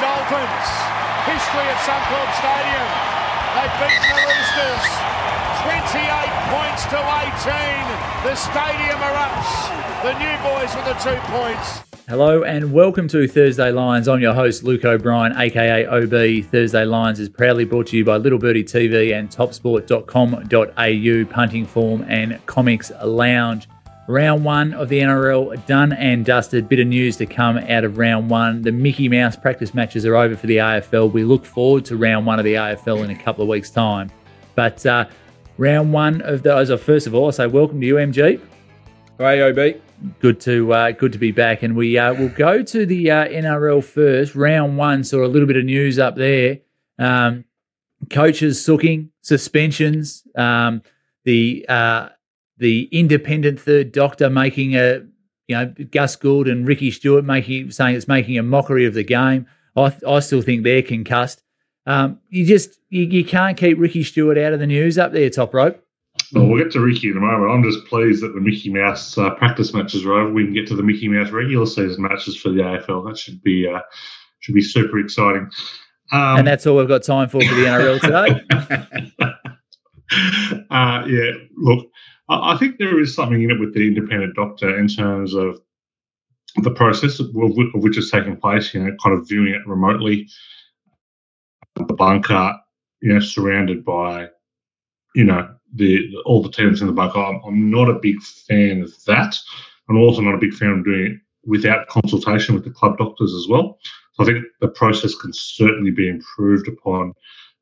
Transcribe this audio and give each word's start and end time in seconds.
Dolphins. 0.00 0.68
History 1.28 1.66
at 1.70 1.78
Suncorp 1.86 2.30
Stadium. 2.40 2.88
They've 3.54 3.76
beaten 3.78 4.10
the 4.10 4.26
Roosters. 4.26 4.84
28 5.62 6.02
points 6.50 6.82
to 6.90 6.98
18. 6.98 7.86
The 8.26 8.34
stadium 8.34 8.98
erupts. 8.98 9.70
The 10.02 10.18
new 10.18 10.34
boys 10.42 10.74
with 10.74 10.84
the 10.84 10.94
two 10.94 11.14
points. 11.30 11.80
Hello 12.08 12.42
and 12.42 12.72
welcome 12.72 13.06
to 13.08 13.28
Thursday 13.28 13.70
Lines. 13.70 14.08
I'm 14.08 14.20
your 14.20 14.34
host, 14.34 14.64
Luke 14.64 14.84
O'Brien, 14.84 15.32
aka 15.38 15.86
OB. 15.86 16.44
Thursday 16.50 16.84
Lines 16.84 17.20
is 17.20 17.28
proudly 17.28 17.64
brought 17.64 17.86
to 17.88 17.96
you 17.96 18.04
by 18.04 18.16
Little 18.16 18.38
Birdie 18.38 18.64
TV 18.64 19.16
and 19.16 19.30
topsport.com.au, 19.30 21.24
punting 21.32 21.66
form 21.66 22.04
and 22.08 22.44
comics 22.46 22.90
lounge. 23.02 23.68
Round 24.06 24.44
one 24.44 24.74
of 24.74 24.90
the 24.90 25.00
NRL 25.00 25.64
done 25.64 25.94
and 25.94 26.26
dusted. 26.26 26.68
Bit 26.68 26.80
of 26.80 26.86
news 26.88 27.16
to 27.16 27.24
come 27.24 27.56
out 27.56 27.84
of 27.84 27.96
round 27.96 28.28
one. 28.28 28.60
The 28.60 28.70
Mickey 28.70 29.08
Mouse 29.08 29.34
practice 29.34 29.72
matches 29.72 30.04
are 30.04 30.14
over 30.14 30.36
for 30.36 30.46
the 30.46 30.58
AFL. 30.58 31.10
We 31.10 31.24
look 31.24 31.46
forward 31.46 31.86
to 31.86 31.96
round 31.96 32.26
one 32.26 32.38
of 32.38 32.44
the 32.44 32.52
AFL 32.52 33.02
in 33.02 33.10
a 33.10 33.14
couple 33.14 33.42
of 33.42 33.48
weeks' 33.48 33.70
time. 33.70 34.10
But 34.54 34.84
uh, 34.84 35.06
round 35.56 35.94
one 35.94 36.20
of 36.20 36.42
those, 36.42 36.68
first 36.82 37.06
of 37.06 37.14
all, 37.14 37.28
I 37.28 37.30
say 37.30 37.46
welcome 37.46 37.80
to 37.80 37.86
you, 37.86 37.94
MG. 37.94 38.42
Hey, 39.16 39.40
OB. 39.40 39.80
Good 40.20 40.38
to 40.40 40.70
uh, 40.74 40.90
good 40.90 41.12
to 41.12 41.18
be 41.18 41.32
back, 41.32 41.62
and 41.62 41.74
we 41.74 41.96
uh, 41.96 42.12
will 42.12 42.28
go 42.28 42.62
to 42.62 42.84
the 42.84 43.10
uh, 43.10 43.26
NRL 43.28 43.82
first. 43.82 44.34
Round 44.34 44.76
one 44.76 45.02
saw 45.02 45.24
a 45.24 45.28
little 45.28 45.48
bit 45.48 45.56
of 45.56 45.64
news 45.64 45.98
up 45.98 46.16
there. 46.16 46.58
Um, 46.98 47.46
coaches 48.10 48.62
sooking 48.62 49.12
suspensions. 49.22 50.24
Um, 50.34 50.82
the 51.22 51.64
uh, 51.70 52.08
the 52.58 52.88
independent 52.92 53.60
third 53.60 53.92
doctor 53.92 54.30
making 54.30 54.74
a, 54.74 55.02
you 55.48 55.56
know, 55.56 55.74
Gus 55.90 56.16
Gould 56.16 56.48
and 56.48 56.66
Ricky 56.66 56.90
Stuart 56.90 57.24
making 57.24 57.70
saying 57.70 57.96
it's 57.96 58.08
making 58.08 58.38
a 58.38 58.42
mockery 58.42 58.86
of 58.86 58.94
the 58.94 59.04
game. 59.04 59.46
I, 59.76 59.94
I 60.06 60.20
still 60.20 60.42
think 60.42 60.62
they're 60.62 60.82
concussed. 60.82 61.42
Um, 61.86 62.20
you 62.28 62.46
just 62.46 62.78
you, 62.88 63.02
you 63.02 63.24
can't 63.24 63.56
keep 63.56 63.78
Ricky 63.78 64.02
Stuart 64.02 64.38
out 64.38 64.52
of 64.52 64.60
the 64.60 64.66
news 64.66 64.96
up 64.98 65.12
there, 65.12 65.28
top 65.30 65.52
rope. 65.52 65.80
Well, 66.32 66.46
we'll 66.46 66.62
get 66.62 66.72
to 66.72 66.80
Ricky 66.80 67.10
in 67.10 67.16
a 67.16 67.20
moment. 67.20 67.50
I'm 67.50 67.62
just 67.62 67.84
pleased 67.86 68.22
that 68.22 68.34
the 68.34 68.40
Mickey 68.40 68.70
Mouse 68.70 69.18
uh, 69.18 69.30
practice 69.30 69.74
matches 69.74 70.04
are 70.04 70.14
over. 70.14 70.32
We 70.32 70.44
can 70.44 70.54
get 70.54 70.66
to 70.68 70.76
the 70.76 70.82
Mickey 70.82 71.08
Mouse 71.08 71.30
regular 71.30 71.66
season 71.66 72.02
matches 72.02 72.36
for 72.36 72.50
the 72.50 72.62
AFL. 72.62 73.06
That 73.06 73.18
should 73.18 73.42
be 73.42 73.68
uh, 73.68 73.80
should 74.40 74.54
be 74.54 74.62
super 74.62 74.98
exciting. 74.98 75.50
Um, 76.12 76.38
and 76.38 76.46
that's 76.46 76.66
all 76.66 76.76
we've 76.76 76.88
got 76.88 77.02
time 77.02 77.28
for 77.28 77.40
for 77.40 77.54
the 77.54 77.64
NRL 77.64 78.00
today. 78.00 78.40
uh, 80.70 81.04
yeah, 81.06 81.30
look, 81.56 81.86
I 82.28 82.56
think 82.56 82.78
there 82.78 83.00
is 83.00 83.14
something 83.14 83.42
in 83.42 83.50
it 83.50 83.60
with 83.60 83.74
the 83.74 83.86
independent 83.86 84.34
doctor 84.34 84.78
in 84.78 84.88
terms 84.88 85.34
of 85.34 85.60
the 86.62 86.70
process 86.70 87.20
of 87.20 87.28
which 87.32 87.98
is 87.98 88.10
taking 88.10 88.36
place, 88.36 88.72
you 88.72 88.82
know, 88.82 88.96
kind 89.02 89.18
of 89.18 89.28
viewing 89.28 89.54
it 89.54 89.66
remotely. 89.66 90.28
The 91.76 91.92
bunker, 91.94 92.54
you 93.00 93.12
know, 93.12 93.20
surrounded 93.20 93.84
by, 93.84 94.28
you 95.14 95.24
know, 95.24 95.54
the 95.74 96.08
all 96.24 96.42
the 96.42 96.50
tenants 96.50 96.80
in 96.80 96.86
the 96.86 96.92
bunker. 96.92 97.18
I'm, 97.18 97.40
I'm 97.44 97.70
not 97.70 97.90
a 97.90 97.98
big 97.98 98.22
fan 98.22 98.82
of 98.82 99.04
that. 99.06 99.36
I'm 99.88 99.98
also 99.98 100.22
not 100.22 100.34
a 100.34 100.38
big 100.38 100.54
fan 100.54 100.70
of 100.70 100.84
doing 100.84 101.06
it 101.06 101.18
without 101.44 101.88
consultation 101.88 102.54
with 102.54 102.64
the 102.64 102.70
club 102.70 102.96
doctors 102.96 103.34
as 103.34 103.46
well. 103.48 103.78
So 104.14 104.22
I 104.22 104.26
think 104.26 104.44
the 104.60 104.68
process 104.68 105.14
can 105.14 105.32
certainly 105.32 105.90
be 105.90 106.08
improved 106.08 106.68
upon. 106.68 107.12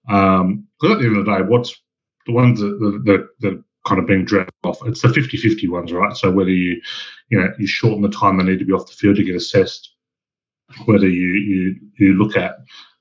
Because 0.06 0.40
um, 0.42 0.66
at 0.82 0.98
the 0.98 1.06
end 1.06 1.16
of 1.16 1.24
the 1.24 1.36
day, 1.36 1.42
what's 1.42 1.74
the 2.26 2.32
ones 2.32 2.60
that, 2.60 2.78
that, 3.04 3.28
that 3.40 3.64
kind 3.86 4.00
of 4.00 4.06
being 4.06 4.24
dragged 4.24 4.50
off. 4.64 4.78
It's 4.86 5.02
the 5.02 5.08
50-50 5.08 5.68
ones, 5.68 5.92
right? 5.92 6.16
So 6.16 6.30
whether 6.30 6.50
you, 6.50 6.80
you 7.28 7.38
know, 7.38 7.48
you 7.58 7.66
shorten 7.66 8.02
the 8.02 8.08
time 8.08 8.38
they 8.38 8.44
need 8.44 8.58
to 8.58 8.64
be 8.64 8.72
off 8.72 8.86
the 8.86 8.92
field 8.92 9.16
to 9.16 9.24
get 9.24 9.34
assessed, 9.34 9.94
whether 10.86 11.08
you 11.08 11.28
you 11.32 11.76
you 11.98 12.14
look 12.14 12.36
at 12.36 12.56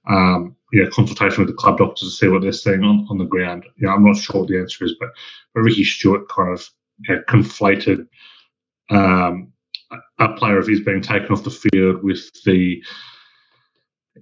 um, 0.09 0.55
you 0.71 0.83
know, 0.83 0.89
consultation 0.89 1.39
with 1.39 1.49
the 1.49 1.57
club 1.57 1.77
doctors 1.77 2.09
to 2.09 2.15
see 2.15 2.27
what 2.27 2.41
they're 2.41 2.51
seeing 2.51 2.83
on, 2.83 3.05
on 3.09 3.17
the 3.17 3.25
ground. 3.25 3.65
You 3.77 3.87
know, 3.87 3.93
I'm 3.93 4.05
not 4.05 4.17
sure 4.17 4.41
what 4.41 4.49
the 4.49 4.59
answer 4.59 4.85
is, 4.85 4.95
but, 4.99 5.09
but 5.53 5.61
Ricky 5.61 5.83
Stuart 5.83 6.29
kind 6.29 6.53
of 6.53 6.67
you 7.07 7.15
know, 7.15 7.21
conflated 7.27 8.07
um, 8.89 9.51
a 10.19 10.33
player 10.33 10.57
of 10.57 10.67
his 10.67 10.81
being 10.81 11.01
taken 11.01 11.31
off 11.31 11.43
the 11.43 11.51
field 11.51 12.03
with 12.03 12.31
the 12.45 12.83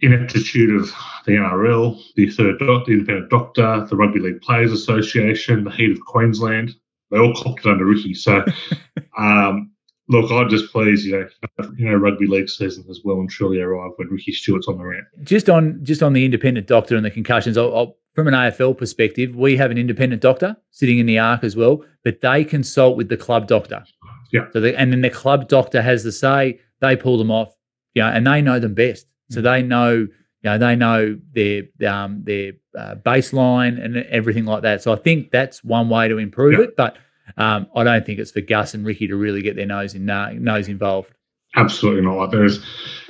ineptitude 0.01 0.75
of 0.81 0.91
the 1.25 1.33
NRL, 1.33 2.01
the 2.15 2.29
third 2.29 2.59
doc, 2.59 2.85
the 2.85 2.93
independent 2.93 3.29
doctor, 3.29 3.85
the 3.89 3.95
Rugby 3.95 4.19
League 4.19 4.41
Players 4.41 4.71
Association, 4.71 5.63
the 5.63 5.71
heat 5.71 5.91
of 5.91 5.99
Queensland. 6.05 6.75
They 7.11 7.17
all 7.17 7.33
copped 7.33 7.65
it 7.65 7.71
under 7.71 7.85
Ricky. 7.85 8.13
So, 8.13 8.45
um, 9.17 9.71
look, 10.09 10.31
I'm 10.31 10.49
just 10.49 10.71
pleased, 10.71 11.05
you 11.05 11.19
know, 11.19 11.67
you 11.77 11.89
know, 11.89 11.95
rugby 11.95 12.27
league 12.27 12.49
season 12.49 12.83
has 12.87 13.01
well 13.03 13.19
and 13.19 13.29
truly 13.29 13.59
arrived 13.59 13.93
when 13.97 14.09
Ricky 14.09 14.31
Stuart's 14.31 14.67
on 14.67 14.77
the 14.77 14.83
ramp. 14.83 15.07
Just 15.23 15.49
on 15.49 15.79
just 15.83 16.03
on 16.03 16.13
the 16.13 16.25
independent 16.25 16.67
doctor 16.67 16.95
and 16.95 17.05
the 17.05 17.11
concussions, 17.11 17.57
I'll, 17.57 17.75
I'll, 17.75 17.97
from 18.13 18.27
an 18.27 18.33
AFL 18.33 18.77
perspective, 18.77 19.35
we 19.35 19.55
have 19.57 19.71
an 19.71 19.77
independent 19.77 20.21
doctor 20.21 20.57
sitting 20.71 20.99
in 20.99 21.05
the 21.05 21.19
arc 21.19 21.43
as 21.43 21.55
well, 21.55 21.83
but 22.03 22.21
they 22.21 22.43
consult 22.43 22.97
with 22.97 23.07
the 23.09 23.17
club 23.17 23.47
doctor. 23.47 23.83
Yeah. 24.31 24.47
So, 24.51 24.59
they, 24.59 24.75
and 24.75 24.91
then 24.91 25.01
the 25.01 25.09
club 25.09 25.47
doctor 25.47 25.81
has 25.81 26.03
the 26.03 26.11
say. 26.11 26.59
They 26.81 26.95
pull 26.95 27.17
them 27.17 27.31
off, 27.31 27.53
you 27.93 28.01
know, 28.01 28.09
and 28.09 28.25
they 28.25 28.41
know 28.41 28.59
them 28.59 28.73
best. 28.73 29.05
So 29.29 29.41
they 29.41 29.61
know, 29.61 29.93
you 29.93 30.09
know, 30.43 30.57
they 30.57 30.75
know 30.75 31.19
their 31.33 31.63
um, 31.87 32.23
their 32.23 32.53
uh, 32.77 32.95
baseline 32.95 33.83
and 33.83 33.97
everything 33.97 34.45
like 34.45 34.63
that. 34.63 34.81
So 34.81 34.93
I 34.93 34.95
think 34.95 35.31
that's 35.31 35.63
one 35.63 35.89
way 35.89 36.07
to 36.07 36.17
improve 36.17 36.59
yeah. 36.59 36.65
it. 36.65 36.75
But 36.75 36.97
um, 37.37 37.67
I 37.75 37.83
don't 37.83 38.05
think 38.05 38.19
it's 38.19 38.31
for 38.31 38.41
Gus 38.41 38.73
and 38.73 38.85
Ricky 38.85 39.07
to 39.07 39.15
really 39.15 39.41
get 39.41 39.55
their 39.55 39.65
nose 39.65 39.95
in 39.95 40.09
uh, 40.09 40.31
nose 40.33 40.67
involved. 40.67 41.13
Absolutely 41.55 42.01
not. 42.01 42.17
Like 42.17 42.31
there's, 42.31 42.63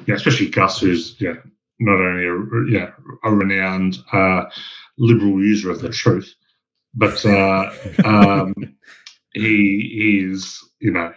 yeah, 0.06 0.16
especially 0.16 0.50
Gus, 0.50 0.80
who's 0.80 1.20
yeah, 1.20 1.36
not 1.80 2.00
only 2.00 2.26
a 2.26 2.72
yeah 2.72 2.92
a 3.24 3.34
renowned 3.34 3.98
uh, 4.14 4.46
liberal 4.98 5.42
user 5.42 5.72
of 5.72 5.82
the 5.82 5.90
truth, 5.90 6.34
but 6.94 7.26
uh, 7.26 7.72
um, 8.06 8.54
he 9.34 10.26
is 10.26 10.64
you 10.80 10.92
know 10.92 11.14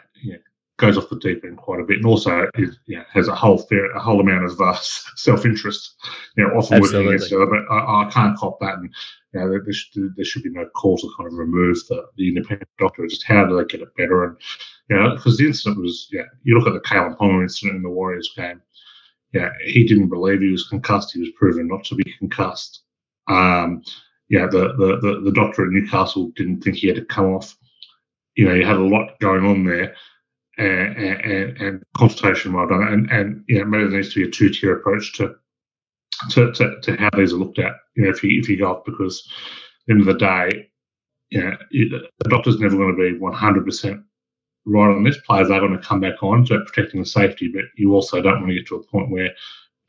goes 0.82 0.98
off 0.98 1.08
the 1.08 1.16
deep 1.16 1.44
end 1.44 1.56
quite 1.56 1.80
a 1.80 1.84
bit, 1.84 1.98
and 1.98 2.06
also 2.06 2.48
is, 2.56 2.76
you 2.86 2.96
know, 2.96 3.04
has 3.12 3.28
a 3.28 3.34
whole 3.34 3.56
fair, 3.56 3.90
a 3.92 4.00
whole 4.00 4.20
amount 4.20 4.44
of 4.44 4.60
uh, 4.60 4.76
self 5.16 5.46
interest. 5.46 5.94
You 6.36 6.44
know, 6.44 6.50
often 6.54 6.78
Absolutely. 6.78 7.06
working 7.06 7.14
against 7.14 7.32
other, 7.32 7.46
but 7.46 7.72
I, 7.72 8.02
I, 8.02 8.10
can't 8.10 8.36
cop 8.36 8.58
that. 8.60 8.74
And 8.74 8.92
you 9.32 9.40
know, 9.40 9.48
there, 9.48 9.72
should, 9.72 10.16
there 10.16 10.24
should 10.24 10.42
be 10.42 10.50
no 10.50 10.66
call 10.74 10.98
to 10.98 11.10
kind 11.16 11.28
of 11.28 11.38
remove 11.38 11.76
the, 11.88 12.04
the 12.16 12.28
independent 12.28 12.68
doctor. 12.78 13.06
Just 13.06 13.24
how 13.24 13.46
do 13.46 13.56
they 13.56 13.64
get 13.64 13.80
it 13.80 13.96
better? 13.96 14.24
And 14.24 14.36
you 14.90 14.96
know, 14.96 15.14
because 15.14 15.38
the 15.38 15.46
incident 15.46 15.80
was, 15.80 16.08
yeah, 16.10 16.24
you 16.42 16.58
look 16.58 16.66
at 16.66 16.74
the 16.74 16.80
Kalyn 16.80 17.16
Ponga 17.16 17.42
incident 17.42 17.76
in 17.76 17.82
the 17.82 17.88
Warriors 17.88 18.32
game. 18.36 18.60
Yeah, 19.32 19.50
he 19.64 19.84
didn't 19.84 20.08
believe 20.08 20.40
he 20.40 20.50
was 20.50 20.68
concussed. 20.68 21.12
He 21.12 21.20
was 21.20 21.30
proven 21.38 21.68
not 21.68 21.84
to 21.84 21.94
be 21.94 22.12
concussed. 22.18 22.82
Um, 23.28 23.82
yeah, 24.28 24.46
the, 24.46 24.74
the, 24.76 24.98
the 25.00 25.20
the 25.24 25.32
doctor 25.32 25.64
at 25.64 25.70
Newcastle 25.70 26.32
didn't 26.36 26.60
think 26.60 26.76
he 26.76 26.88
had 26.88 26.96
to 26.96 27.04
come 27.04 27.26
off. 27.26 27.56
You 28.34 28.46
know, 28.46 28.54
you 28.54 28.66
had 28.66 28.76
a 28.76 28.80
lot 28.80 29.18
going 29.20 29.44
on 29.44 29.64
there 29.64 29.94
Uh, 30.58 30.62
uh, 30.62 30.66
uh, 30.66 30.68
and, 30.68 31.24
and, 31.24 31.56
and 31.58 31.82
consultation 31.96 32.52
well 32.52 32.68
done. 32.68 32.82
And, 32.82 33.10
and 33.10 33.44
you 33.48 33.58
know, 33.58 33.64
maybe 33.64 33.84
there 33.84 33.98
needs 33.98 34.12
to 34.12 34.20
be 34.22 34.28
a 34.28 34.30
two 34.30 34.50
tier 34.50 34.76
approach 34.76 35.14
to, 35.14 35.34
to, 36.30 36.52
to, 36.52 36.80
to, 36.82 36.96
how 36.96 37.08
these 37.16 37.32
are 37.32 37.36
looked 37.36 37.58
at. 37.58 37.72
You 37.96 38.04
know, 38.04 38.10
if 38.10 38.22
you 38.22 38.38
if 38.38 38.48
you 38.48 38.58
go 38.58 38.72
off 38.72 38.84
because 38.84 39.26
at 39.26 39.86
the 39.86 39.92
end 39.92 40.00
of 40.02 40.06
the 40.06 40.14
day, 40.14 40.68
you 41.30 41.42
know, 41.42 41.56
the 41.70 42.28
doctor's 42.28 42.58
never 42.60 42.76
going 42.76 42.94
to 42.94 43.12
be 43.12 43.18
100% 43.18 44.04
right 44.66 44.94
on 44.94 45.04
this. 45.04 45.16
Players 45.26 45.50
are 45.50 45.60
going 45.60 45.72
to 45.72 45.78
come 45.78 46.00
back 46.00 46.22
on 46.22 46.44
to 46.46 46.60
protecting 46.66 47.00
the 47.00 47.06
safety, 47.06 47.48
but 47.48 47.64
you 47.76 47.94
also 47.94 48.20
don't 48.20 48.40
want 48.40 48.48
to 48.48 48.54
get 48.54 48.66
to 48.66 48.76
a 48.76 48.82
point 48.82 49.10
where 49.10 49.30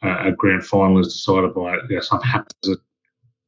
uh, 0.01 0.29
a 0.29 0.31
grand 0.31 0.65
final 0.65 0.99
is 0.99 1.13
decided 1.13 1.53
by 1.53 1.75
you 1.89 1.95
know, 1.95 2.01
some 2.01 2.21
happens, 2.21 2.77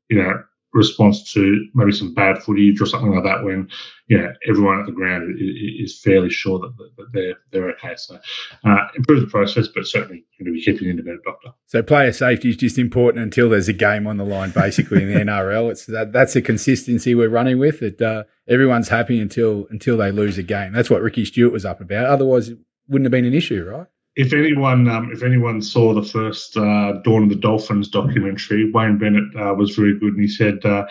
you 0.10 0.22
know, 0.22 0.44
response 0.76 1.32
to 1.34 1.66
maybe 1.74 1.92
some 1.92 2.14
bad 2.14 2.38
footage 2.44 2.82
or 2.82 2.86
something 2.86 3.12
like 3.16 3.24
that 3.24 3.44
when 3.44 3.68
you 4.08 4.18
know 4.18 4.32
everyone 4.48 4.80
at 4.80 4.86
the 4.86 4.92
ground 4.92 5.36
is, 5.40 6.00
fairly 6.04 6.30
sure 6.30 6.60
that, 6.60 6.74
that 6.98 7.08
they're 7.14 7.36
they're 7.52 7.70
okay. 7.72 7.96
So 7.96 8.20
uh, 8.66 8.88
improve 8.96 9.22
the 9.22 9.28
process, 9.28 9.68
but 9.68 9.88
certainly 9.88 10.26
going 10.38 10.46
to 10.46 10.52
be 10.52 10.62
keeping 10.62 10.86
an 10.86 10.92
independent 10.92 11.24
doctor. 11.24 11.50
So 11.68 11.82
player 11.82 12.12
safety 12.12 12.50
is 12.50 12.58
just 12.58 12.78
important 12.78 13.24
until 13.24 13.50
there's 13.50 13.70
a 13.70 13.74
game 13.74 14.06
on 14.06 14.18
the 14.18 14.26
line, 14.26 14.52
basically 14.52 15.02
in 15.02 15.14
the 15.14 15.20
NRL. 15.32 15.72
It's 15.72 15.86
that, 15.86 16.12
that's 16.12 16.36
a 16.36 16.42
consistency 16.42 17.16
we're 17.16 17.30
running 17.30 17.58
with. 17.58 17.80
That 17.80 18.02
uh, 18.02 18.24
everyone's 18.48 18.90
happy 18.90 19.20
until 19.20 19.66
until 19.72 19.98
they 19.98 20.12
lose 20.12 20.38
a 20.38 20.44
game. 20.44 20.74
That's 20.74 20.90
what 20.90 21.02
Ricky 21.02 21.26
Stuart 21.26 21.54
was 21.54 21.66
up 21.66 21.82
about. 21.82 22.06
Otherwise, 22.06 22.50
it 22.50 22.60
wouldn't 22.90 23.06
have 23.06 23.12
been 23.12 23.26
an 23.26 23.34
issue, 23.34 23.64
right? 23.64 23.88
If 24.16 24.34
anyone 24.34 24.88
um, 24.88 25.12
if 25.12 25.24
anyone 25.24 25.62
saw 25.62 25.94
the 25.94 26.04
first 26.04 26.56
uh, 26.58 26.94
Dawn 27.04 27.24
of 27.24 27.30
the 27.30 27.36
Dolphins 27.36 27.90
documentary, 27.90 28.72
Wayne 28.72 28.98
Bennett 28.98 29.36
uh, 29.36 29.54
was 29.54 29.76
very 29.76 29.98
good, 30.00 30.14
and 30.14 30.22
he 30.22 30.28
said, 30.28 30.64
uh, 30.66 30.86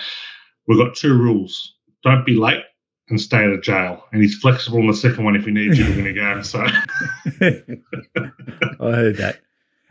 "We've 0.66 0.78
got 0.78 0.94
two 0.94 1.14
rules: 1.14 1.74
don't 2.02 2.26
be 2.26 2.36
late 2.36 2.62
and 3.08 3.20
stay 3.20 3.38
out 3.38 3.52
of 3.52 3.62
jail." 3.62 4.04
And 4.12 4.22
he's 4.22 4.36
flexible 4.36 4.78
on 4.78 4.86
the 4.86 4.94
second 4.94 5.24
one 5.24 5.36
if 5.36 5.44
he 5.46 5.52
needs 5.52 5.78
you 5.78 5.86
to 5.86 5.96
win 5.96 6.06
a 6.06 6.12
game. 6.12 6.44
So 6.44 6.60
I 8.80 8.92
heard 8.92 9.16
that. 9.16 9.40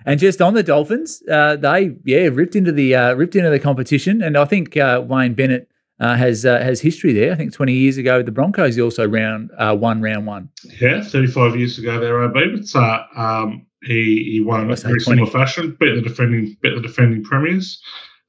And 0.05 0.19
just 0.19 0.41
on 0.41 0.53
the 0.53 0.63
Dolphins, 0.63 1.23
uh, 1.31 1.55
they 1.55 1.95
yeah 2.03 2.29
ripped 2.31 2.55
into 2.55 2.71
the 2.71 2.95
uh, 2.95 3.13
ripped 3.15 3.35
into 3.35 3.49
the 3.49 3.59
competition, 3.59 4.21
and 4.21 4.37
I 4.37 4.45
think 4.45 4.77
uh, 4.77 5.01
Wayne 5.05 5.33
Bennett 5.33 5.69
uh, 6.03 6.15
has 6.15 6.45
uh, 6.45 6.59
has 6.59 6.81
history 6.81 7.13
there. 7.13 7.31
I 7.31 7.35
think 7.35 7.53
20 7.53 7.73
years 7.73 7.97
ago, 7.97 8.21
the 8.21 8.31
Broncos 8.31 8.77
also 8.77 9.07
round 9.07 9.51
uh, 9.57 9.75
won 9.79 10.01
round 10.01 10.25
one. 10.25 10.49
Yeah, 10.81 11.01
35 11.01 11.55
years 11.55 11.77
ago 11.77 11.99
there, 11.99 12.21
OB. 12.23 12.33
But 12.33 12.75
uh, 12.75 13.03
um, 13.15 13.65
he 13.83 14.29
he 14.31 14.41
won 14.41 14.61
in 14.61 14.71
a 14.71 14.75
very 14.75 14.99
similar 14.99 15.29
fashion, 15.29 15.77
beat 15.79 15.95
the 15.95 16.01
defending 16.01 16.57
beat 16.61 16.75
the 16.75 16.81
defending 16.81 17.23
premiers. 17.23 17.81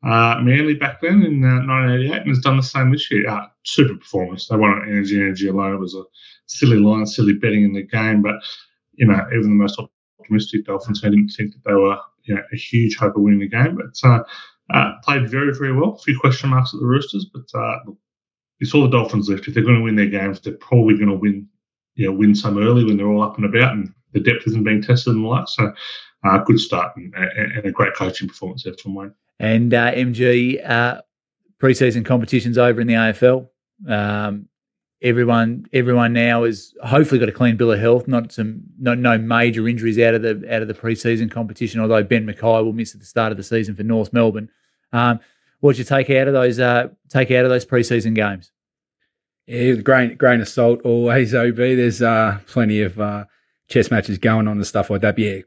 Uh, 0.05 0.39
Manly 0.43 0.75
back 0.75 1.01
then 1.01 1.23
in 1.23 1.43
uh, 1.43 1.65
1988 1.67 2.13
and 2.21 2.29
has 2.29 2.39
done 2.41 2.59
the 2.59 2.63
same 2.63 2.93
this 2.93 3.11
year. 3.11 3.29
Uh, 3.29 3.47
super 3.65 3.97
performance. 3.97 4.47
They 4.47 4.57
won 4.57 4.71
on 4.71 4.83
energy, 4.87 5.17
energy 5.17 5.49
alone. 5.49 5.75
It 5.75 5.81
was 5.81 5.95
a 5.95 6.03
silly 6.47 6.79
line, 6.79 7.07
silly 7.07 7.33
betting 7.33 7.65
in 7.65 7.73
the 7.73 7.83
game. 7.83 8.21
But, 8.21 8.35
you 8.93 9.07
know, 9.07 9.19
even 9.33 9.43
the 9.43 9.63
most 9.65 9.81
optimistic 10.21 10.67
Dolphins 10.67 11.01
fans 11.01 11.15
didn't 11.15 11.31
think 11.31 11.53
that 11.53 11.65
they 11.65 11.73
were 11.73 11.97
you 12.25 12.35
know, 12.35 12.43
a 12.53 12.57
huge 12.57 12.99
hope 12.99 13.17
of 13.17 13.23
winning 13.23 13.41
the 13.41 13.49
game. 13.49 13.77
But 13.77 13.97
uh, 14.73 14.93
played 15.03 15.29
very, 15.31 15.53
very 15.55 15.73
well. 15.73 15.95
A 15.95 15.99
few 15.99 16.19
question 16.19 16.51
marks 16.51 16.73
at 16.73 16.81
the 16.81 16.87
Roosters, 16.87 17.27
but 17.33 17.47
uh, 17.59 17.79
you 18.59 18.67
saw 18.67 18.83
the 18.83 18.97
Dolphins 18.97 19.29
lift. 19.29 19.47
If 19.47 19.55
they're 19.55 19.63
going 19.63 19.77
to 19.77 19.83
win 19.83 19.97
their 19.97 20.07
games, 20.07 20.41
they're 20.41 20.55
probably 20.55 20.95
going 20.95 21.09
to 21.09 21.15
win, 21.15 21.49
you 21.97 22.07
know, 22.07 22.17
win 22.17 22.35
some 22.35 22.59
early 22.59 22.85
when 22.85 22.97
they're 22.97 23.09
all 23.09 23.23
up 23.23 23.37
and 23.37 23.45
about 23.45 23.73
and 23.73 23.93
the 24.13 24.21
depth 24.21 24.47
isn't 24.47 24.65
being 24.65 24.83
tested 24.83 25.15
and 25.15 25.25
the 25.25 25.29
like. 25.29 25.49
So, 25.49 25.73
uh, 26.25 26.39
good 26.39 26.59
start 26.59 26.97
and, 26.97 27.15
and, 27.15 27.67
a 27.67 27.71
great 27.71 27.95
coaching 27.95 28.29
performance 28.29 28.65
there 28.65 28.75
from 28.83 28.95
Wayne. 28.95 29.13
And 29.39 29.75
uh, 29.75 29.93
MG 29.93 30.67
uh, 30.67 31.03
preseason 31.61 32.05
competitions 32.05 32.57
over 32.57 32.81
in 32.81 32.87
the 32.87 32.95
AFL. 32.95 33.49
Um, 33.87 34.49
everyone, 35.05 35.67
everyone 35.73 36.13
now 36.15 36.43
is 36.43 36.75
hopefully 36.83 37.21
got 37.21 37.29
a 37.29 37.33
clean 37.33 37.57
bill 37.57 37.71
of 37.71 37.79
health. 37.79 38.09
Not 38.09 38.33
some, 38.33 38.63
no, 38.79 38.95
no 38.95 39.19
major 39.19 39.69
injuries 39.69 39.99
out 39.99 40.15
of 40.15 40.23
the 40.23 40.43
out 40.53 40.63
of 40.63 40.69
the 40.69 40.75
preseason 40.75 41.31
competition. 41.31 41.81
Although 41.81 42.03
Ben 42.03 42.27
McKay 42.27 42.65
will 42.65 42.73
miss 42.73 42.95
at 42.95 43.01
the 43.01 43.07
start 43.07 43.31
of 43.31 43.37
the 43.37 43.45
season 43.45 43.77
for 43.77 43.85
North 43.85 44.13
Melbourne. 44.13 44.51
Um, 44.93 45.21
what 45.61 45.79
you 45.79 45.85
take 45.85 46.11
out 46.11 46.27
of 46.27 46.35
those? 46.35 46.59
Uh, 46.59 46.89
take 47.09 47.31
out 47.31 47.45
of 47.45 47.51
those 47.51 47.65
preseason 47.65 48.15
games? 48.15 48.51
Yeah, 49.47 49.75
grain 49.75 50.17
grain 50.17 50.41
of 50.41 50.49
salt 50.49 50.81
always. 50.85 51.35
Ob, 51.35 51.57
there's 51.57 52.03
uh, 52.03 52.41
plenty 52.47 52.81
of 52.81 52.99
uh, 52.99 53.27
chess 53.69 53.91
matches 53.91 54.19
going 54.19 54.49
on 54.49 54.57
and 54.57 54.67
stuff 54.67 54.91
like 54.91 55.03
that. 55.03 55.17
But 55.17 55.25
yeah, 55.25 55.41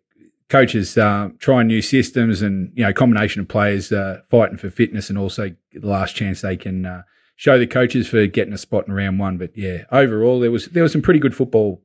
coaches 0.50 0.98
uh, 0.98 1.30
trying 1.40 1.68
new 1.68 1.82
systems 1.82 2.42
and 2.42 2.72
you 2.76 2.84
know 2.84 2.94
combination 2.94 3.42
of 3.42 3.48
players 3.48 3.92
uh, 3.92 4.22
fighting 4.30 4.58
for 4.58 4.70
fitness 4.70 5.10
and 5.10 5.18
also 5.18 5.52
the 5.74 5.88
last 5.88 6.16
chance 6.16 6.42
they 6.42 6.58
can 6.58 6.86
uh, 6.86 7.04
show 7.38 7.58
the 7.58 7.68
coaches 7.68 8.10
for 8.10 8.26
getting 8.28 8.54
a 8.54 8.58
spot 8.58 8.88
in 8.88 8.94
round 8.94 9.20
one. 9.20 9.38
But 9.38 9.56
yeah, 9.56 9.86
overall 9.90 10.42
there 10.42 10.52
was 10.52 10.66
there 10.68 10.84
was 10.84 10.92
some 10.92 11.02
pretty 11.02 11.22
good 11.22 11.36
football 11.36 11.82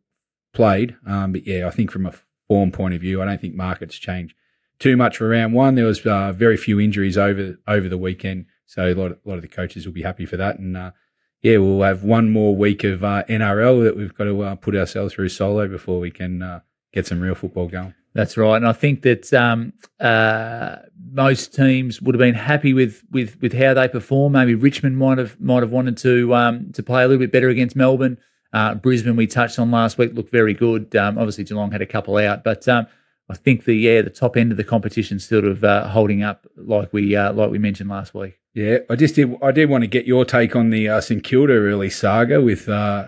played. 0.53 0.97
Um, 1.07 1.33
but 1.33 1.47
yeah, 1.47 1.69
I 1.69 1.71
think 1.71 1.93
from 1.93 2.07
a 2.07 2.15
form 2.49 2.73
point 2.73 2.95
of 2.95 3.01
view, 3.01 3.23
I 3.23 3.27
don't 3.27 3.41
think 3.41 3.55
markets 3.55 3.97
change 3.97 4.35
too 4.81 4.97
much 4.97 5.19
for 5.19 5.29
round 5.29 5.53
one. 5.53 5.77
There 5.77 5.87
was 5.87 6.05
uh, 6.05 6.33
very 6.33 6.57
few 6.57 6.81
injuries 6.81 7.17
over 7.17 7.59
over 7.69 7.89
the 7.89 7.99
weekend, 7.99 8.47
so 8.67 8.83
a 8.83 8.95
lot 8.95 9.13
of, 9.13 9.19
a 9.25 9.29
lot 9.29 9.37
of 9.37 9.43
the 9.43 9.49
coaches 9.49 9.87
will 9.87 9.93
be 9.93 10.03
happy 10.03 10.27
for 10.27 10.39
that. 10.39 10.59
And 10.59 10.77
uh, 10.77 10.91
yeah, 11.43 11.59
we'll 11.59 11.83
have 11.83 12.03
one 12.03 12.31
more 12.31 12.57
week 12.57 12.83
of 12.83 13.05
uh, 13.05 13.23
NRL 13.29 13.85
that 13.85 13.97
we've 13.97 14.15
got 14.15 14.25
to 14.25 14.57
put 14.61 14.75
ourselves 14.75 15.15
through 15.15 15.29
solo 15.29 15.69
before 15.69 16.01
we 16.01 16.11
can 16.11 16.63
get 16.93 17.07
some 17.07 17.21
real 17.21 17.35
football 17.35 17.69
going. 17.69 17.95
That's 18.15 18.37
right, 18.37 18.57
and 18.57 18.69
I 18.69 18.73
think 18.73 19.03
that 19.03 19.33
um, 19.33 19.73
uh, 19.99 20.77
most 21.13 21.55
teams 21.55 22.03
would 22.03 22.15
have 22.15 22.21
been 22.21 22.35
happy 22.35 22.75
with, 22.75 23.03
with 23.11 23.41
with 23.41 23.55
how 23.55 23.73
they 23.75 23.89
perform. 23.89 24.33
Maybe 24.33 24.55
Richmond 24.55 24.99
might 24.99 25.19
have 25.19 25.41
might 25.41 25.63
have 25.63 25.71
wanted 25.71 25.97
to 25.99 26.35
um, 26.35 26.73
to 26.73 26.83
play 26.83 27.05
a 27.05 27.09
little 27.09 27.21
bit 27.21 27.33
better 27.33 27.49
against 27.49 27.75
Melbourne. 27.75 28.19
Uh, 28.53 28.75
Brisbane, 28.75 29.17
we 29.17 29.27
touched 29.27 29.59
on 29.59 29.71
last 29.71 29.97
week, 29.97 30.13
looked 30.13 30.31
very 30.31 30.53
good. 30.53 30.95
Um, 30.95 31.17
obviously, 31.17 31.45
Geelong 31.45 31.73
had 31.73 31.81
a 31.81 31.87
couple 31.87 32.19
out, 32.19 32.45
but 32.45 32.69
um, 32.69 32.87
I 33.31 33.35
think 33.35 33.65
the 33.65 33.75
yeah 33.75 34.03
the 34.03 34.11
top 34.11 34.37
end 34.37 34.51
of 34.51 34.59
the 34.59 34.65
competition 34.65 35.19
sort 35.19 35.45
of 35.45 35.65
uh, 35.65 35.89
holding 35.89 36.23
up 36.23 36.47
like 36.57 36.93
we 36.93 37.17
uh, 37.17 37.33
like 37.33 37.51
we 37.51 37.59
mentioned 37.59 37.89
last 37.89 38.13
week. 38.15 38.39
Yeah, 38.55 38.79
I 38.91 38.97
just 38.97 39.15
did 39.15 39.35
I 39.43 39.53
did 39.53 39.71
want 39.71 39.85
to 39.85 39.89
get 39.89 40.05
your 40.05 40.27
take 40.27 40.55
on 40.55 40.69
the 40.69 40.89
uh, 40.89 41.01
St 41.01 41.25
Kilda 41.25 41.55
early 41.55 41.89
saga 41.89 42.43
with 42.43 42.69
uh, 42.69 43.07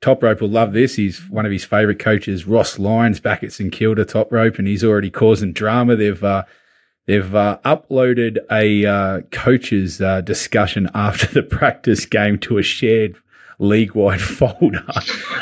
Top 0.00 0.22
Rope 0.22 0.40
will 0.40 0.48
love 0.48 0.72
this. 0.72 0.94
He's 0.94 1.28
one 1.28 1.44
of 1.44 1.52
his 1.52 1.64
favourite 1.64 1.98
coaches, 1.98 2.46
Ross 2.46 2.78
Lyons, 2.78 3.18
back 3.18 3.42
at 3.42 3.52
St 3.52 3.72
Kilda 3.72 4.04
Top 4.04 4.30
Rope, 4.30 4.58
and 4.58 4.68
he's 4.68 4.84
already 4.84 5.10
causing 5.10 5.52
drama. 5.52 5.96
They've 5.96 6.22
uh, 6.22 6.44
they've 7.06 7.34
uh, 7.34 7.58
uploaded 7.64 8.38
a 8.50 8.86
uh, 8.86 9.20
coaches 9.32 10.00
uh, 10.00 10.20
discussion 10.20 10.88
after 10.94 11.26
the 11.26 11.42
practice 11.42 12.06
game 12.06 12.38
to 12.40 12.58
a 12.58 12.62
shared 12.62 13.16
league 13.58 13.94
wide 13.94 14.20
folder, 14.22 14.84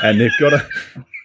and 0.02 0.20
they've 0.20 0.30
got 0.40 0.54
a 0.54 0.66